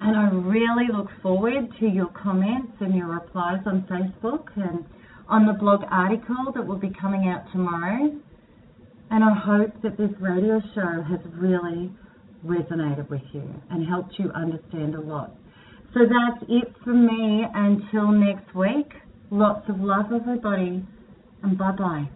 And 0.00 0.16
I 0.16 0.30
really 0.30 0.88
look 0.92 1.08
forward 1.22 1.68
to 1.78 1.86
your 1.86 2.08
comments 2.08 2.72
and 2.80 2.94
your 2.94 3.08
replies 3.08 3.60
on 3.66 3.86
Facebook 3.90 4.46
and 4.56 4.84
on 5.28 5.46
the 5.46 5.52
blog 5.52 5.82
article 5.90 6.52
that 6.54 6.66
will 6.66 6.78
be 6.78 6.90
coming 7.00 7.28
out 7.28 7.44
tomorrow. 7.52 8.10
And 9.10 9.24
I 9.24 9.34
hope 9.34 9.82
that 9.82 9.96
this 9.98 10.10
radio 10.20 10.60
show 10.74 11.02
has 11.02 11.20
really 11.34 11.92
resonated 12.44 13.08
with 13.10 13.22
you 13.32 13.48
and 13.70 13.86
helped 13.86 14.14
you 14.18 14.30
understand 14.30 14.94
a 14.94 15.00
lot. 15.00 15.36
So 15.94 16.00
that's 16.02 16.44
it 16.48 16.72
from 16.84 17.06
me 17.06 17.44
until 17.54 18.12
next 18.12 18.54
week. 18.54 18.92
Lots 19.30 19.68
of 19.68 19.80
love, 19.80 20.12
everybody, 20.12 20.84
and 21.42 21.58
bye 21.58 21.72
bye. 21.72 22.08